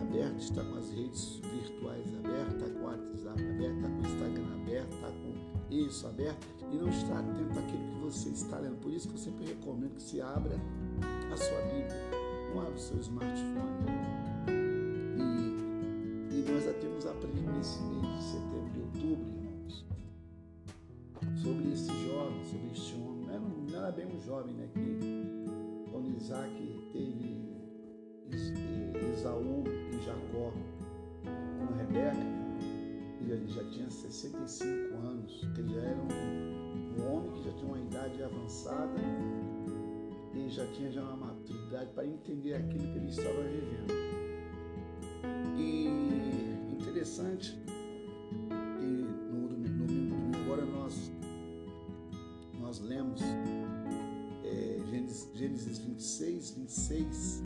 [0.00, 4.06] aberta, está com as redes virtuais abertas, está com o WhatsApp aberto, está com o
[4.06, 8.80] Instagram aberto, está com isso aberto e não está atento àquilo que você está lendo.
[8.80, 10.56] Por isso que eu sempre recomendo que você abra
[11.32, 13.86] a sua Bíblia, não abra o seu smartphone.
[15.18, 19.84] E, e nós já temos aprendido nesse mês de setembro e outubro, irmãos,
[21.42, 21.72] sobre
[24.32, 26.71] jovem, né, que quando Isaac
[30.42, 30.52] Jacó
[31.22, 32.16] com Rebeca,
[33.20, 37.78] ele já tinha 65 anos, ele já era um, um homem que já tinha uma
[37.78, 39.00] idade avançada
[40.34, 43.92] e já tinha já uma maturidade para entender aquilo que ele estava vivendo.
[45.56, 45.86] E
[46.72, 47.56] interessante
[48.80, 48.86] que
[49.32, 51.12] no domingo, domingo agora nós,
[52.60, 53.22] nós lemos
[54.44, 57.42] é, Gênesis, Gênesis 26, 26,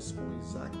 [0.00, 0.78] faz com Isaac.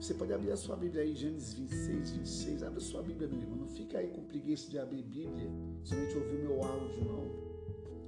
[0.00, 2.62] Você pode abrir a sua Bíblia aí, Gênesis 26, 26.
[2.64, 3.58] Abre a sua Bíblia, meu irmão.
[3.58, 5.48] Não fica aí com preguiça de abrir Bíblia,
[5.84, 7.50] somente ouvir o meu áudio, não.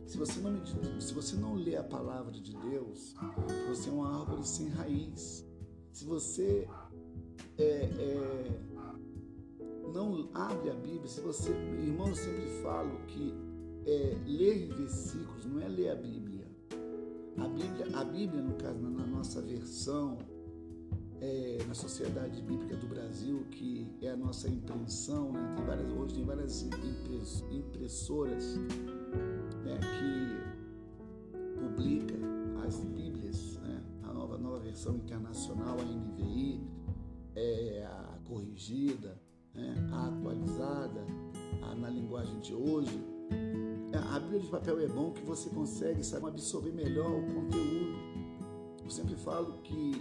[0.07, 3.15] Se você não, se você não lê a palavra de Deus,
[3.69, 5.47] você é uma árvore sem raiz.
[5.93, 6.67] Se você
[7.57, 8.61] é, é,
[9.95, 13.33] não abre a Bíblia, se você, irmão, eu sempre falo que
[13.87, 16.32] é, ler versículos não é ler a Bíblia.
[17.39, 20.19] A Bíblia, a Bíblia no caso, na, nossa versão,
[21.21, 25.55] é, na Sociedade Bíblica do Brasil, que é a nossa impressão, né?
[25.57, 28.57] tem várias, hoje tem várias impress- impressoras
[29.65, 30.43] né, que
[31.59, 32.15] publica
[32.67, 33.83] as Bíblias, né?
[34.03, 36.61] a nova, nova versão internacional, a NVI,
[37.35, 39.19] é, a corrigida,
[39.55, 39.75] né?
[39.93, 41.07] a atualizada,
[41.63, 43.01] a, na linguagem de hoje.
[43.93, 47.95] É, A Bíblia de papel é bom que você consegue sabe, absorver melhor o conteúdo.
[48.83, 49.93] Eu sempre falo que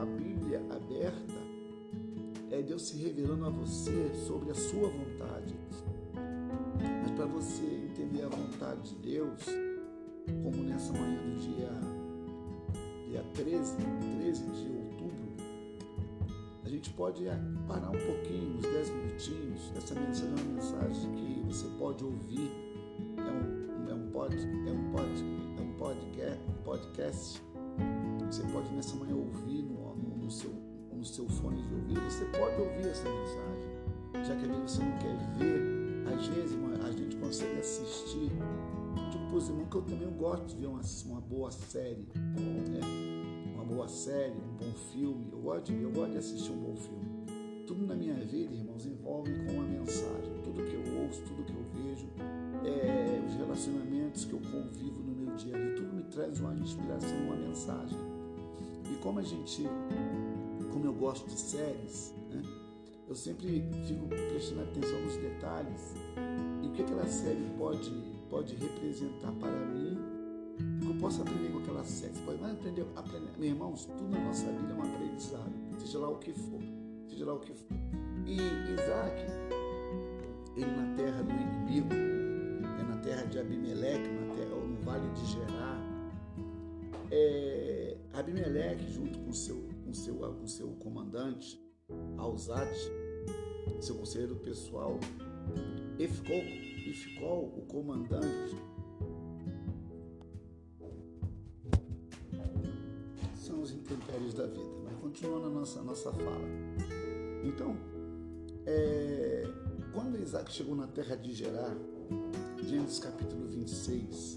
[0.00, 1.34] a Bíblia aberta
[2.50, 5.54] é Deus se revelando a você sobre a sua vontade.
[7.02, 9.44] Mas para você entender a vontade de Deus,
[10.42, 11.70] como nessa manhã do dia,
[13.08, 13.76] dia 13,
[14.20, 15.26] 13 de outubro,
[16.64, 17.24] a gente pode
[17.66, 19.72] parar um pouquinho, uns 10 minutinhos.
[19.76, 22.65] Essa mensagem é uma mensagem que você pode ouvir.
[24.26, 25.24] Pod, é um, pod,
[25.56, 27.42] é um podcast, podcast.
[28.28, 30.50] Você pode nessa manhã ouvir no, no, no seu,
[30.92, 32.00] no seu fone de ouvido.
[32.10, 34.26] Você pode ouvir essa mensagem.
[34.26, 38.32] Já que às você não quer ver, às vezes a gente consegue assistir.
[39.12, 42.08] Tipo, por exemplo, que eu também gosto de ver uma, uma boa série.
[42.16, 42.80] né?
[43.54, 45.28] Uma boa série, um bom filme.
[45.30, 47.64] Eu gosto, de, eu gosto de assistir um bom filme.
[47.64, 50.32] Tudo na minha vida, irmãos, envolve com uma mensagem.
[50.42, 52.08] Tudo que eu ouço, tudo que eu vejo,
[52.64, 56.54] é, os relacionamentos que eu convivo no meu dia a dia, tudo me traz uma
[56.54, 57.98] inspiração, uma mensagem.
[58.90, 59.64] E como a gente,
[60.72, 62.42] como eu gosto de séries, né,
[63.08, 65.94] eu sempre fico prestando atenção nos detalhes
[66.62, 67.90] e o que aquela série pode,
[68.30, 69.98] pode representar para mim,
[70.80, 72.14] que eu posso aprender com aquela série.
[72.14, 73.30] Você pode aprender, aprender.
[73.38, 76.60] Meus irmãos, tudo na nossa vida é um aprendizado, seja lá o que for,
[77.08, 77.76] seja lá o que for.
[78.24, 79.22] E Isaac,
[80.56, 82.15] ele na terra do inimigo,
[83.06, 85.80] terra de Abimeleque, na terra, no vale de Gerar,
[87.12, 91.56] é, Abimeleque, junto com seu, com seu, com seu comandante,
[92.18, 92.90] Alzate,
[93.78, 94.98] seu conselheiro pessoal,
[96.00, 98.56] e ficou, e ficou o comandante.
[103.36, 106.48] São os intempéries da vida, mas continuando a nossa, nossa fala.
[107.44, 107.76] Então,
[108.66, 109.44] é,
[109.94, 111.76] quando Isaac chegou na terra de Gerar,
[112.66, 114.34] Gênesis capítulo 26,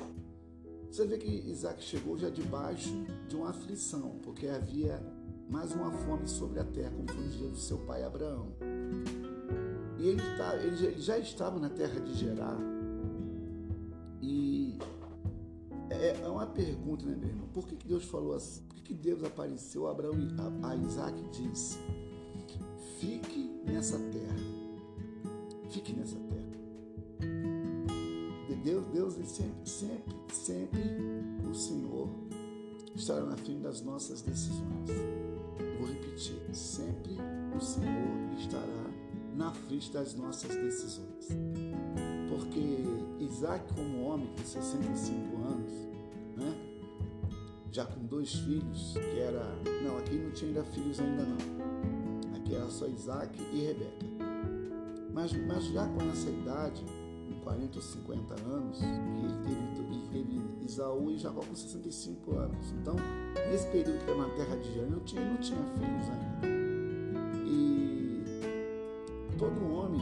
[0.91, 2.93] você vê que Isaac chegou já debaixo
[3.27, 5.01] de uma aflição, porque havia
[5.49, 8.53] mais uma fome sobre a terra, como foi nos dias do seu pai Abraão.
[9.97, 12.55] E ele, tá, ele, já, estava na terra de Gerar.
[14.21, 14.77] E
[15.89, 17.47] é, é uma pergunta, né, meu irmão?
[17.51, 18.61] Por que, que Deus falou assim?
[18.61, 20.27] Por que, que Deus apareceu a Abraão e
[20.63, 21.80] a Isaac e disse:
[22.99, 24.36] Fique nessa terra.
[25.71, 26.28] Fique nessa terra.
[28.64, 30.82] Deus, Deus ele sempre, sempre, sempre
[31.49, 32.10] o Senhor
[32.95, 34.89] estará na frente das nossas decisões.
[35.80, 37.18] Vou repetir, sempre
[37.55, 38.91] o Senhor estará
[39.36, 41.30] na frente das nossas decisões.
[42.28, 45.74] Porque Isaac, como homem com 65 anos,
[46.36, 46.70] né,
[47.72, 49.45] já com dois filhos, que era.
[49.84, 52.36] Não, aqui não tinha ainda filhos ainda não.
[52.36, 54.05] Aqui era só Isaac e Rebeca.
[55.14, 56.84] Mas, mas já com essa idade,
[57.40, 62.72] 40 ou 50 anos, que ele teve, ele teve Isaú e Jacó com 65 anos.
[62.72, 62.96] Então,
[63.50, 66.48] nesse período que era na terra de não tinha, não tinha filhos ainda.
[67.46, 68.24] E
[69.38, 70.02] todo homem,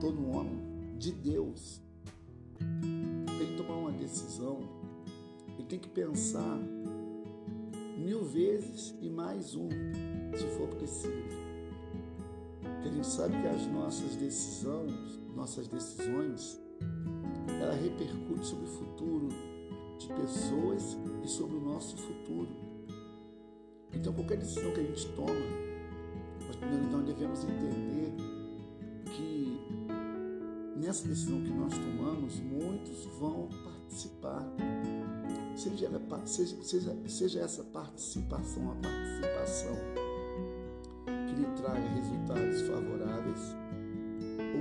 [0.00, 0.60] todo homem
[0.98, 1.80] de Deus,
[2.58, 4.60] para ele tomar uma decisão,
[5.58, 6.58] ele tem que pensar
[7.96, 9.68] mil vezes e mais um,
[10.36, 11.12] se for preciso.
[12.82, 16.61] que a gente sabe que as nossas decisões, nossas decisões,
[17.60, 19.28] ela repercute sobre o futuro
[19.98, 22.48] de pessoas e sobre o nosso futuro.
[23.92, 25.34] Então, qualquer decisão que a gente toma,
[26.46, 28.14] nós então devemos entender
[29.04, 29.60] que
[30.76, 34.44] nessa decisão que nós tomamos, muitos vão participar.
[35.54, 39.76] Seja, ela, seja, seja, seja essa participação a participação
[41.06, 43.54] que lhe traga resultados favoráveis,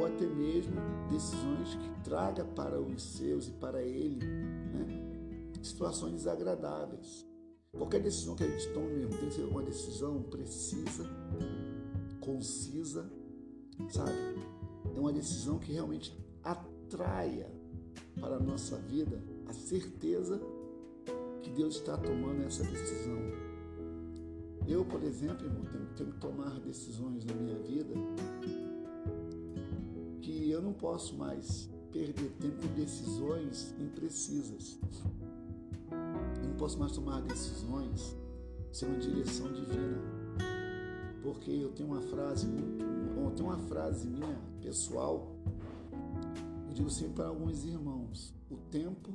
[0.01, 0.73] ou até mesmo
[1.09, 7.25] decisões que traga para os seus e para ele né, situações desagradáveis.
[7.71, 11.05] Qualquer decisão que a gente tome tem que ser uma decisão precisa,
[12.19, 13.09] concisa,
[13.89, 14.11] sabe?
[14.95, 17.49] É uma decisão que realmente atraia
[18.19, 20.41] para a nossa vida a certeza
[21.43, 23.19] que Deus está tomando essa decisão.
[24.67, 27.93] Eu, por exemplo, irmão, tenho, tenho que tomar decisões na minha vida
[30.51, 34.77] eu não posso mais perder tempo em decisões imprecisas.
[36.41, 38.15] Eu não posso mais tomar decisões
[38.71, 39.97] sem uma direção divina.
[41.21, 45.35] Porque eu tenho uma frase muito, eu tenho uma frase minha pessoal.
[46.67, 49.11] Eu digo sempre para alguns irmãos: o tempo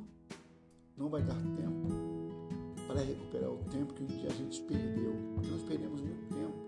[0.96, 1.88] não vai dar tempo
[2.86, 5.14] para recuperar o tempo que a gente perdeu.
[5.50, 6.66] Nós perdemos muito tempo.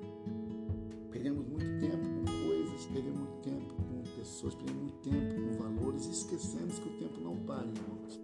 [1.10, 3.87] Perdemos muito tempo com coisas, perdemos muito tempo com
[4.28, 8.20] pessoas, muito tempo com valores e esquecemos que o tempo não para, irmãos.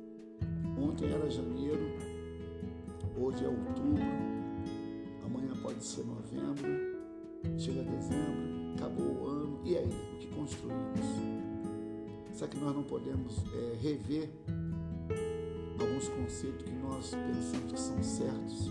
[0.79, 1.81] Ontem era janeiro,
[3.19, 4.03] hoje é outubro,
[5.25, 6.69] amanhã pode ser novembro,
[7.57, 9.89] chega dezembro, acabou o ano, e aí?
[10.15, 11.01] O que construímos?
[12.33, 14.29] Será que nós não podemos é, rever
[15.81, 18.71] alguns conceitos que nós pensamos que são certos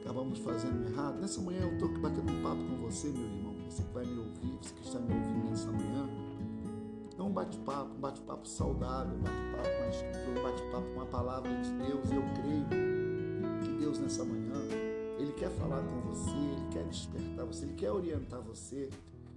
[0.00, 1.20] acabamos fazendo errado?
[1.20, 4.18] Nessa manhã eu estou batendo um papo com você, meu irmão, você que vai me
[4.18, 6.08] ouvir, você que está me ouvindo nessa manhã.
[7.18, 11.06] É um bate-papo, um bate-papo saudável, um bate-papo com a Escritura, um bate-papo com a
[11.06, 12.10] palavra de Deus.
[12.10, 12.66] Eu creio
[13.62, 14.54] que Deus nessa manhã,
[15.18, 18.88] Ele quer falar com você, Ele quer despertar você, Ele quer orientar você.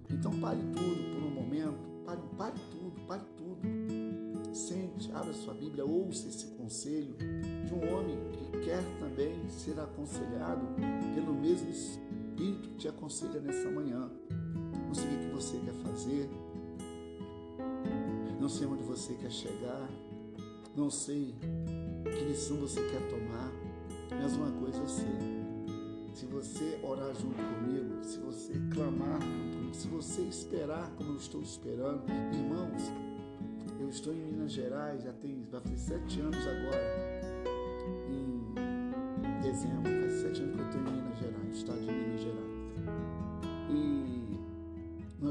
[0.08, 4.54] Então pare tudo por um momento, pare, pare tudo, pare tudo.
[4.54, 7.14] Sente, abra sua Bíblia, ouça esse conselho
[7.66, 10.66] de um homem que quer também ser aconselhado
[11.14, 14.10] pelo mesmo Espírito que te aconselha nessa manhã.
[14.86, 16.28] Não sei o que você quer fazer,
[18.42, 19.88] não sei onde você quer chegar,
[20.74, 21.34] não sei
[22.04, 23.52] que lição você quer tomar,
[24.10, 25.42] mas uma coisa eu sei.
[26.12, 29.20] Se você orar junto comigo, se você clamar,
[29.72, 32.02] se você esperar como eu estou esperando,
[32.32, 32.92] irmãos,
[33.80, 37.22] eu estou em Minas Gerais, já tem, vai fazer sete anos agora,
[38.10, 42.01] em dezembro, faz sete anos que eu estou em Minas Gerais, estado de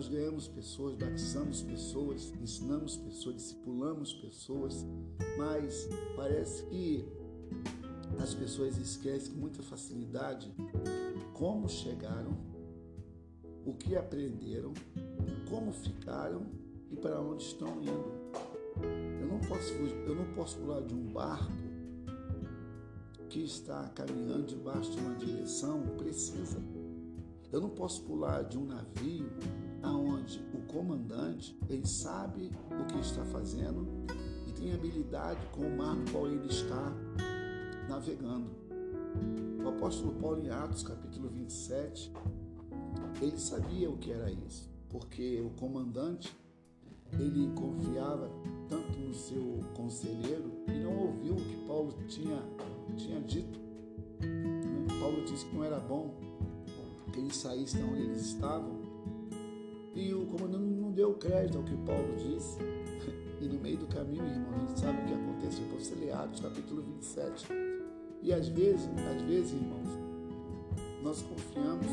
[0.01, 4.83] nós ganhamos pessoas, batizamos pessoas, ensinamos pessoas, discipulamos pessoas,
[5.37, 7.05] mas parece que
[8.19, 10.51] as pessoas esquecem com muita facilidade
[11.33, 12.35] como chegaram,
[13.63, 14.73] o que aprenderam,
[15.47, 16.47] como ficaram
[16.89, 18.11] e para onde estão indo.
[19.21, 21.51] Eu não posso, eu não posso pular de um barco
[23.29, 26.57] que está caminhando debaixo de uma direção precisa.
[27.51, 29.29] Eu não posso pular de um navio
[29.81, 33.87] aonde o comandante ele sabe o que está fazendo
[34.47, 36.93] e tem habilidade com o mar no qual ele está
[37.89, 38.49] navegando.
[39.63, 42.11] O apóstolo Paulo em Atos, capítulo 27,
[43.21, 46.35] ele sabia o que era isso, porque o comandante
[47.19, 48.31] ele confiava
[48.67, 52.41] tanto no seu conselheiro e não ouviu o que Paulo tinha,
[52.95, 53.59] tinha dito.
[54.99, 56.13] Paulo disse que não era bom
[57.11, 58.80] que eles saíssem onde eles estavam.
[60.01, 62.57] E o comandante não deu crédito ao que Paulo disse.
[63.39, 65.63] E no meio do caminho, irmão, a gente sabe o que aconteceu.
[65.77, 67.47] Você ler Atos, capítulo 27.
[68.23, 69.89] E às vezes, às vezes, irmãos,
[71.03, 71.85] nós confiamos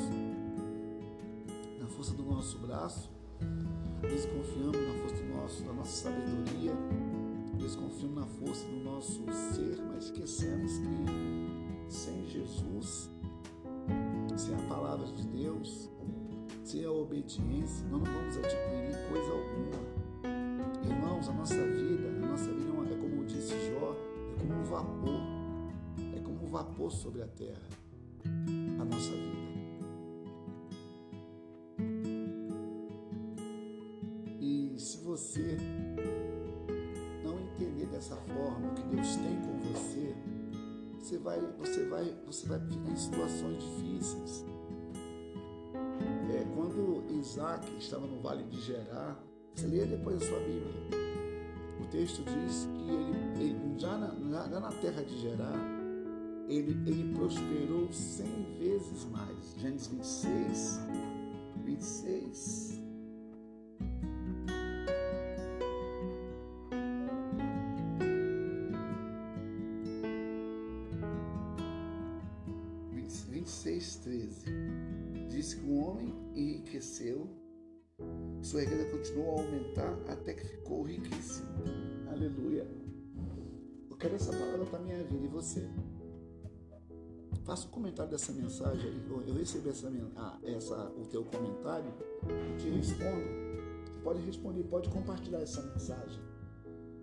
[1.79, 3.11] na força do nosso braço,
[4.03, 6.73] às vezes confiamos na força do nosso, da nossa sabedoria,
[7.53, 13.11] às vezes confiamos na força do nosso ser, mas esquecemos que sem Jesus,
[14.35, 15.91] sem a palavra de Deus,
[16.69, 19.79] sem a obediência, nós não vamos adquirir coisa alguma.
[20.85, 23.95] Irmãos, a nossa vida, a nossa vida é como disse Jó,
[24.37, 25.39] é como um vapor
[26.49, 27.61] vapor sobre a terra,
[28.81, 29.49] a nossa vida.
[34.41, 35.57] E se você
[37.23, 40.15] não entender dessa forma o que Deus tem com você,
[40.99, 44.48] você vai, você vai, você vai ficar em situações difíceis.
[47.29, 49.23] Isaac estava no vale de Gerar,
[49.55, 50.73] você lê depois a sua Bíblia.
[51.79, 55.61] O texto diz que ele, ele já, na, já na terra de Gerar,
[56.49, 59.55] ele, ele prosperou cem vezes mais.
[59.59, 60.81] Gênesis 26,
[61.67, 62.78] 26.
[78.43, 81.47] Sua riqueza continuou a aumentar até que ficou riquíssimo.
[82.11, 82.67] Aleluia.
[83.89, 85.69] Eu quero essa palavra para minha vida e você.
[87.45, 89.03] Faça um comentário dessa mensagem aí.
[89.09, 91.93] Eu, recebi essa, ah, essa, o teu comentário
[92.25, 94.03] e te respondo.
[94.03, 96.21] Pode responder, pode compartilhar essa mensagem.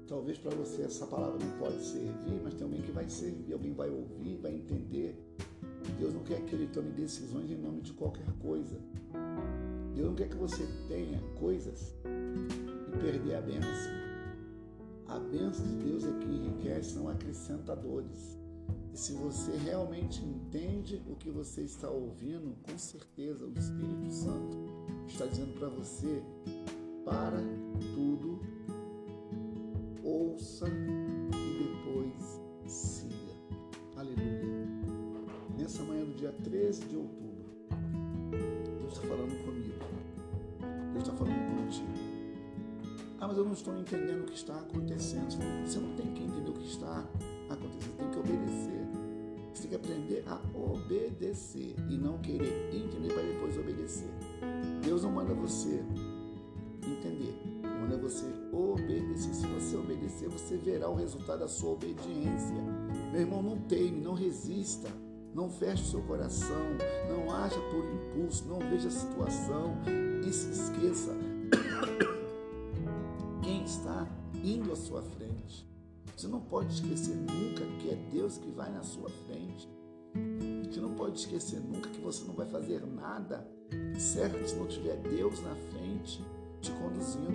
[0.07, 3.73] Talvez para você essa palavra não pode servir, mas tem alguém que vai servir, alguém
[3.73, 5.17] vai ouvir, vai entender.
[5.97, 8.77] Deus não quer que ele tome decisões em nome de qualquer coisa.
[9.95, 14.05] Deus não quer que você tenha coisas e perder a bênção.
[15.07, 18.37] A bênção de Deus é que enriquece, são acrescentadores.
[18.93, 24.57] E se você realmente entende o que você está ouvindo, com certeza o Espírito Santo
[25.07, 26.21] está dizendo para você:
[27.05, 27.39] para
[27.93, 28.41] tudo,
[30.03, 30.65] ouça
[43.55, 45.37] estou entendendo o que está acontecendo.
[45.65, 47.05] Você não tem que entender o que está
[47.49, 48.87] acontecendo, tem que obedecer.
[49.53, 54.09] Você tem que aprender a obedecer e não querer entender para depois obedecer.
[54.83, 55.83] Deus não manda você
[56.85, 57.33] entender,
[57.63, 59.33] manda você obedecer.
[59.33, 62.55] Se você obedecer, você verá o resultado da sua obediência.
[63.11, 64.89] Meu irmão, não teime, não resista.
[65.33, 66.55] Não feche seu coração,
[67.09, 69.75] não haja por impulso, não veja a situação
[70.25, 71.11] e se esqueça
[75.11, 75.69] frente.
[76.15, 79.69] Você não pode esquecer nunca que é Deus que vai na sua frente.
[80.69, 83.45] Você não pode esquecer nunca que você não vai fazer nada
[83.97, 86.23] certo se não tiver Deus na frente
[86.61, 87.33] te conduzindo.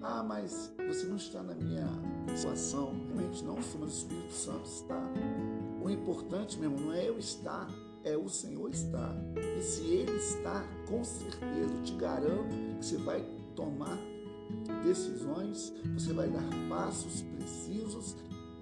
[0.00, 1.88] Ah, mas você não está na minha
[2.36, 2.92] situação.
[3.08, 5.00] Realmente não, mas o Espírito Santo está.
[5.82, 7.68] O importante, meu irmão, não é eu estar,
[8.02, 9.16] é o Senhor estar.
[9.58, 13.24] E se Ele está, com certeza, eu te garanto que você vai
[13.54, 13.98] tomar
[14.82, 18.16] decisões, você vai dar passos precisos,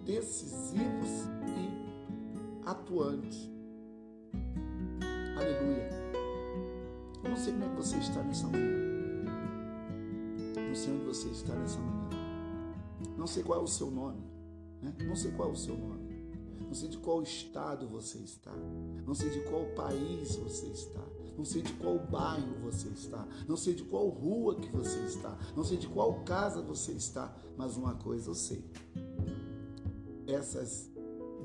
[0.04, 3.50] decisivos e atuantes.
[5.36, 5.88] Aleluia.
[7.24, 8.82] Eu não sei como é que você está nessa manhã.
[10.68, 12.10] Não sei onde você está nessa manhã.
[13.16, 14.22] Não sei qual é o seu nome.
[14.80, 14.94] Né?
[15.06, 16.12] Não sei qual é o seu nome.
[16.60, 18.52] Não sei de qual estado você está.
[19.06, 21.04] Não sei de qual país você está.
[21.36, 23.26] Não sei de qual bairro você está.
[23.48, 25.36] Não sei de qual rua que você está.
[25.56, 27.34] Não sei de qual casa você está.
[27.56, 28.64] Mas uma coisa eu sei.
[30.26, 30.90] Essas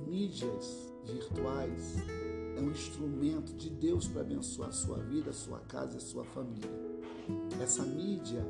[0.08, 1.96] mídias virtuais
[2.58, 6.02] é um instrumento de Deus para abençoar a sua vida, a sua casa e a
[6.02, 6.70] sua família.
[7.62, 8.46] Essa mídia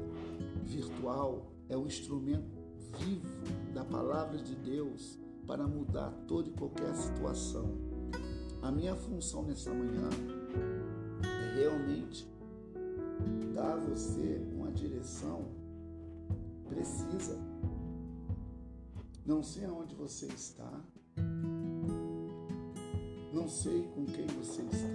[0.64, 2.58] virtual é um instrumento
[3.00, 3.28] vivo
[3.74, 7.78] da palavra de Deus para mudar toda e qualquer situação.
[8.62, 10.10] A minha função nessa manhã
[11.58, 12.28] realmente
[13.54, 15.46] dar a você uma direção
[16.70, 17.38] precisa.
[19.26, 20.72] Não sei aonde você está,
[23.34, 24.88] não sei com quem você está,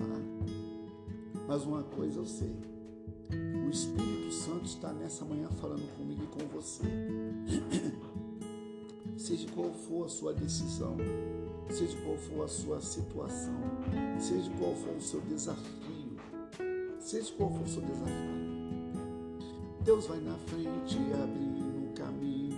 [1.49, 2.55] mas uma coisa eu sei.
[3.67, 6.85] O Espírito Santo está nessa manhã falando comigo e com você.
[9.19, 10.97] seja qual for a sua decisão,
[11.71, 13.55] seja qual for a sua situação,
[14.19, 15.92] seja qual for o seu desafio,
[17.13, 18.33] seja qual for seu desafio.
[19.85, 22.57] Deus vai na frente abrindo o caminho,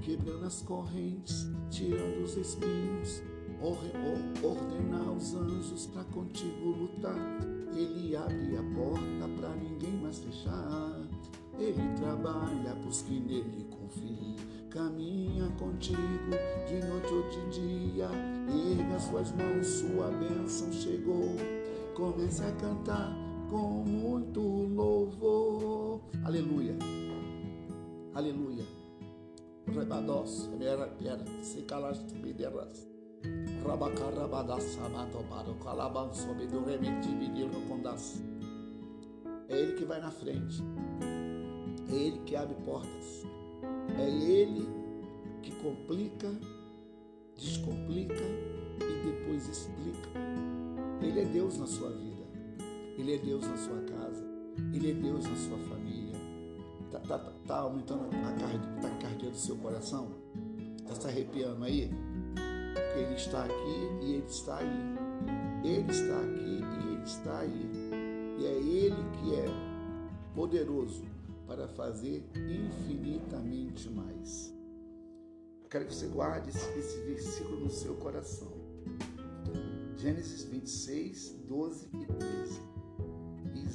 [0.00, 3.22] quebrando as correntes, tirando os espinhos,
[3.60, 7.16] ordenar os anjos para contigo lutar.
[7.74, 11.02] Ele abre a porta para ninguém mais fechar.
[11.58, 14.36] Ele trabalha para os que nele confiam
[14.70, 15.98] caminha contigo
[16.68, 18.08] de noite ou de dia.
[18.78, 21.34] Erga suas mãos, sua bênção chegou.
[21.96, 26.00] Comece a cantar com muito louvor.
[26.24, 26.76] Aleluia.
[28.14, 28.64] Aleluia.
[29.66, 32.86] Rebados, era se calas bideras.
[39.48, 40.62] É Ele que vai na frente.
[41.90, 43.24] É Ele que abre portas.
[43.98, 44.66] É Ele
[45.42, 46.30] que complica,
[47.34, 48.24] descomplica
[48.80, 50.08] e depois explica.
[51.00, 52.07] Ele é Deus na sua vida.
[52.98, 54.26] Ele é Deus na sua casa.
[54.74, 56.18] Ele é Deus na sua família.
[56.90, 60.10] Tá, tá, tá, tá aumentando a carga, tá seu coração?
[60.84, 61.90] Tá se arrepiando aí?
[62.74, 64.98] Porque Ele está aqui e Ele está aí.
[65.64, 67.70] Ele está aqui e Ele está aí.
[68.40, 69.46] E é Ele que é
[70.34, 71.04] poderoso
[71.46, 74.52] para fazer infinitamente mais.
[75.62, 78.52] Eu quero que você guarde esse versículo no seu coração.
[79.96, 82.77] Gênesis 26, 12 e 13.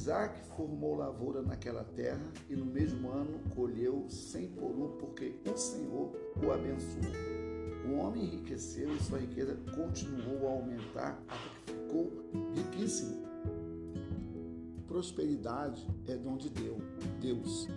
[0.04, 5.56] Isaac formou lavoura naquela terra e no mesmo ano colheu cem por um, porque o
[5.56, 6.12] Senhor
[6.46, 7.14] o abençoou.
[7.88, 12.12] O homem enriqueceu e sua riqueza continuou a aumentar até que ficou
[12.54, 13.24] riquíssimo.
[14.90, 16.84] Prosperidade é dom de Deus.
[17.22, 17.70] Deus.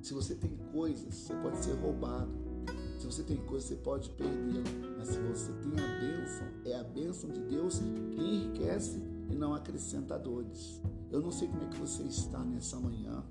[0.00, 2.30] Se você tem coisas, você pode ser roubado.
[3.00, 4.96] Se você tem coisas, você pode perdê-la.
[4.98, 9.54] Mas se você tem a bênção, é a bênção de Deus que enriquece e não
[9.54, 10.80] acrescenta dores.
[11.10, 13.24] Eu não sei como é que você está nessa manhã.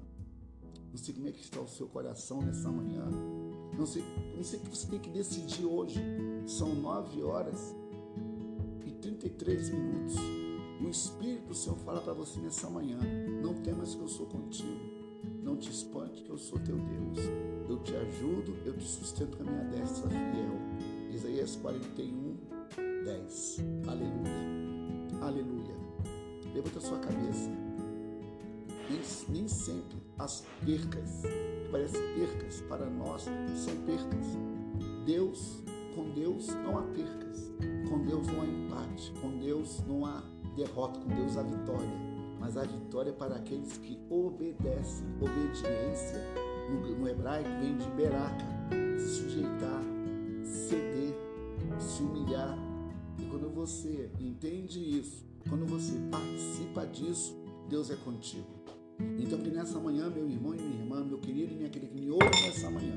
[0.89, 3.05] Não sei como é que está o seu coração nessa manhã.
[3.77, 4.03] Não sei,
[4.35, 6.01] não sei o que você tem que decidir hoje.
[6.45, 7.75] São nove horas
[8.85, 10.15] e 33 minutos.
[10.83, 12.97] O Espírito do Senhor fala para você nessa manhã:
[13.41, 15.01] Não temas que eu sou contigo.
[15.43, 17.19] Não te espante que eu sou teu Deus.
[17.69, 20.59] Eu te ajudo, eu te sustento com a minha destra fiel.
[21.13, 22.35] Isaías 41,
[23.05, 23.57] 10.
[23.87, 24.61] Aleluia.
[25.21, 25.60] Aleluia.
[26.53, 27.49] Levanta a sua cabeça.
[28.89, 34.37] Nem, nem sempre as percas, que parecem percas, para nós são percas.
[35.05, 35.63] Deus,
[35.95, 37.51] com Deus não há percas.
[37.89, 39.13] Com Deus não há empate.
[39.21, 40.23] Com Deus não há
[40.55, 40.99] derrota.
[40.99, 42.11] Com Deus há vitória.
[42.39, 45.07] Mas a vitória para aqueles que obedecem.
[45.19, 46.23] Obediência,
[46.69, 48.45] no, no hebraico, vem de beraca.
[48.99, 49.81] Se sujeitar,
[50.43, 51.15] ceder,
[51.79, 52.57] se humilhar.
[53.17, 57.35] E quando você entende isso, quando você participa disso,
[57.69, 58.47] Deus é contigo.
[59.19, 62.01] Então que nessa manhã, meu irmão e minha irmã, meu querido e minha querida, que
[62.01, 62.95] me ouve nessa manhã,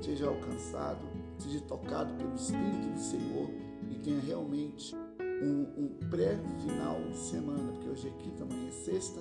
[0.00, 1.06] seja alcançado,
[1.38, 3.50] seja tocado pelo Espírito do Senhor
[3.90, 4.94] e tenha realmente
[5.42, 9.20] um, um pré-final de semana, porque hoje é quinta, amanhã é sexta,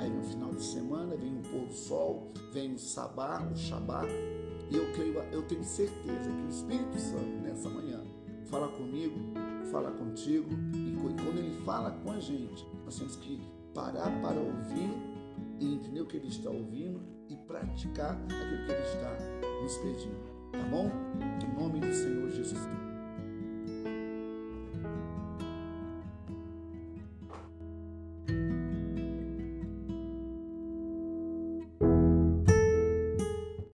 [0.00, 3.56] aí vem o final de semana, vem o pôr do sol, vem o sabá, o
[3.56, 4.04] shabá,
[4.70, 8.02] e eu, creio, eu tenho certeza que o Espírito Santo nessa manhã
[8.46, 9.14] fala comigo,
[9.72, 13.40] fala contigo, e quando ele fala com a gente, nós temos que
[13.74, 14.90] parar para ouvir
[15.58, 19.16] e entender o que ele está ouvindo e praticar aquilo que ele está
[19.62, 20.32] nos pedindo.
[20.52, 20.90] Tá bom?
[21.42, 22.91] Em nome do Senhor Jesus.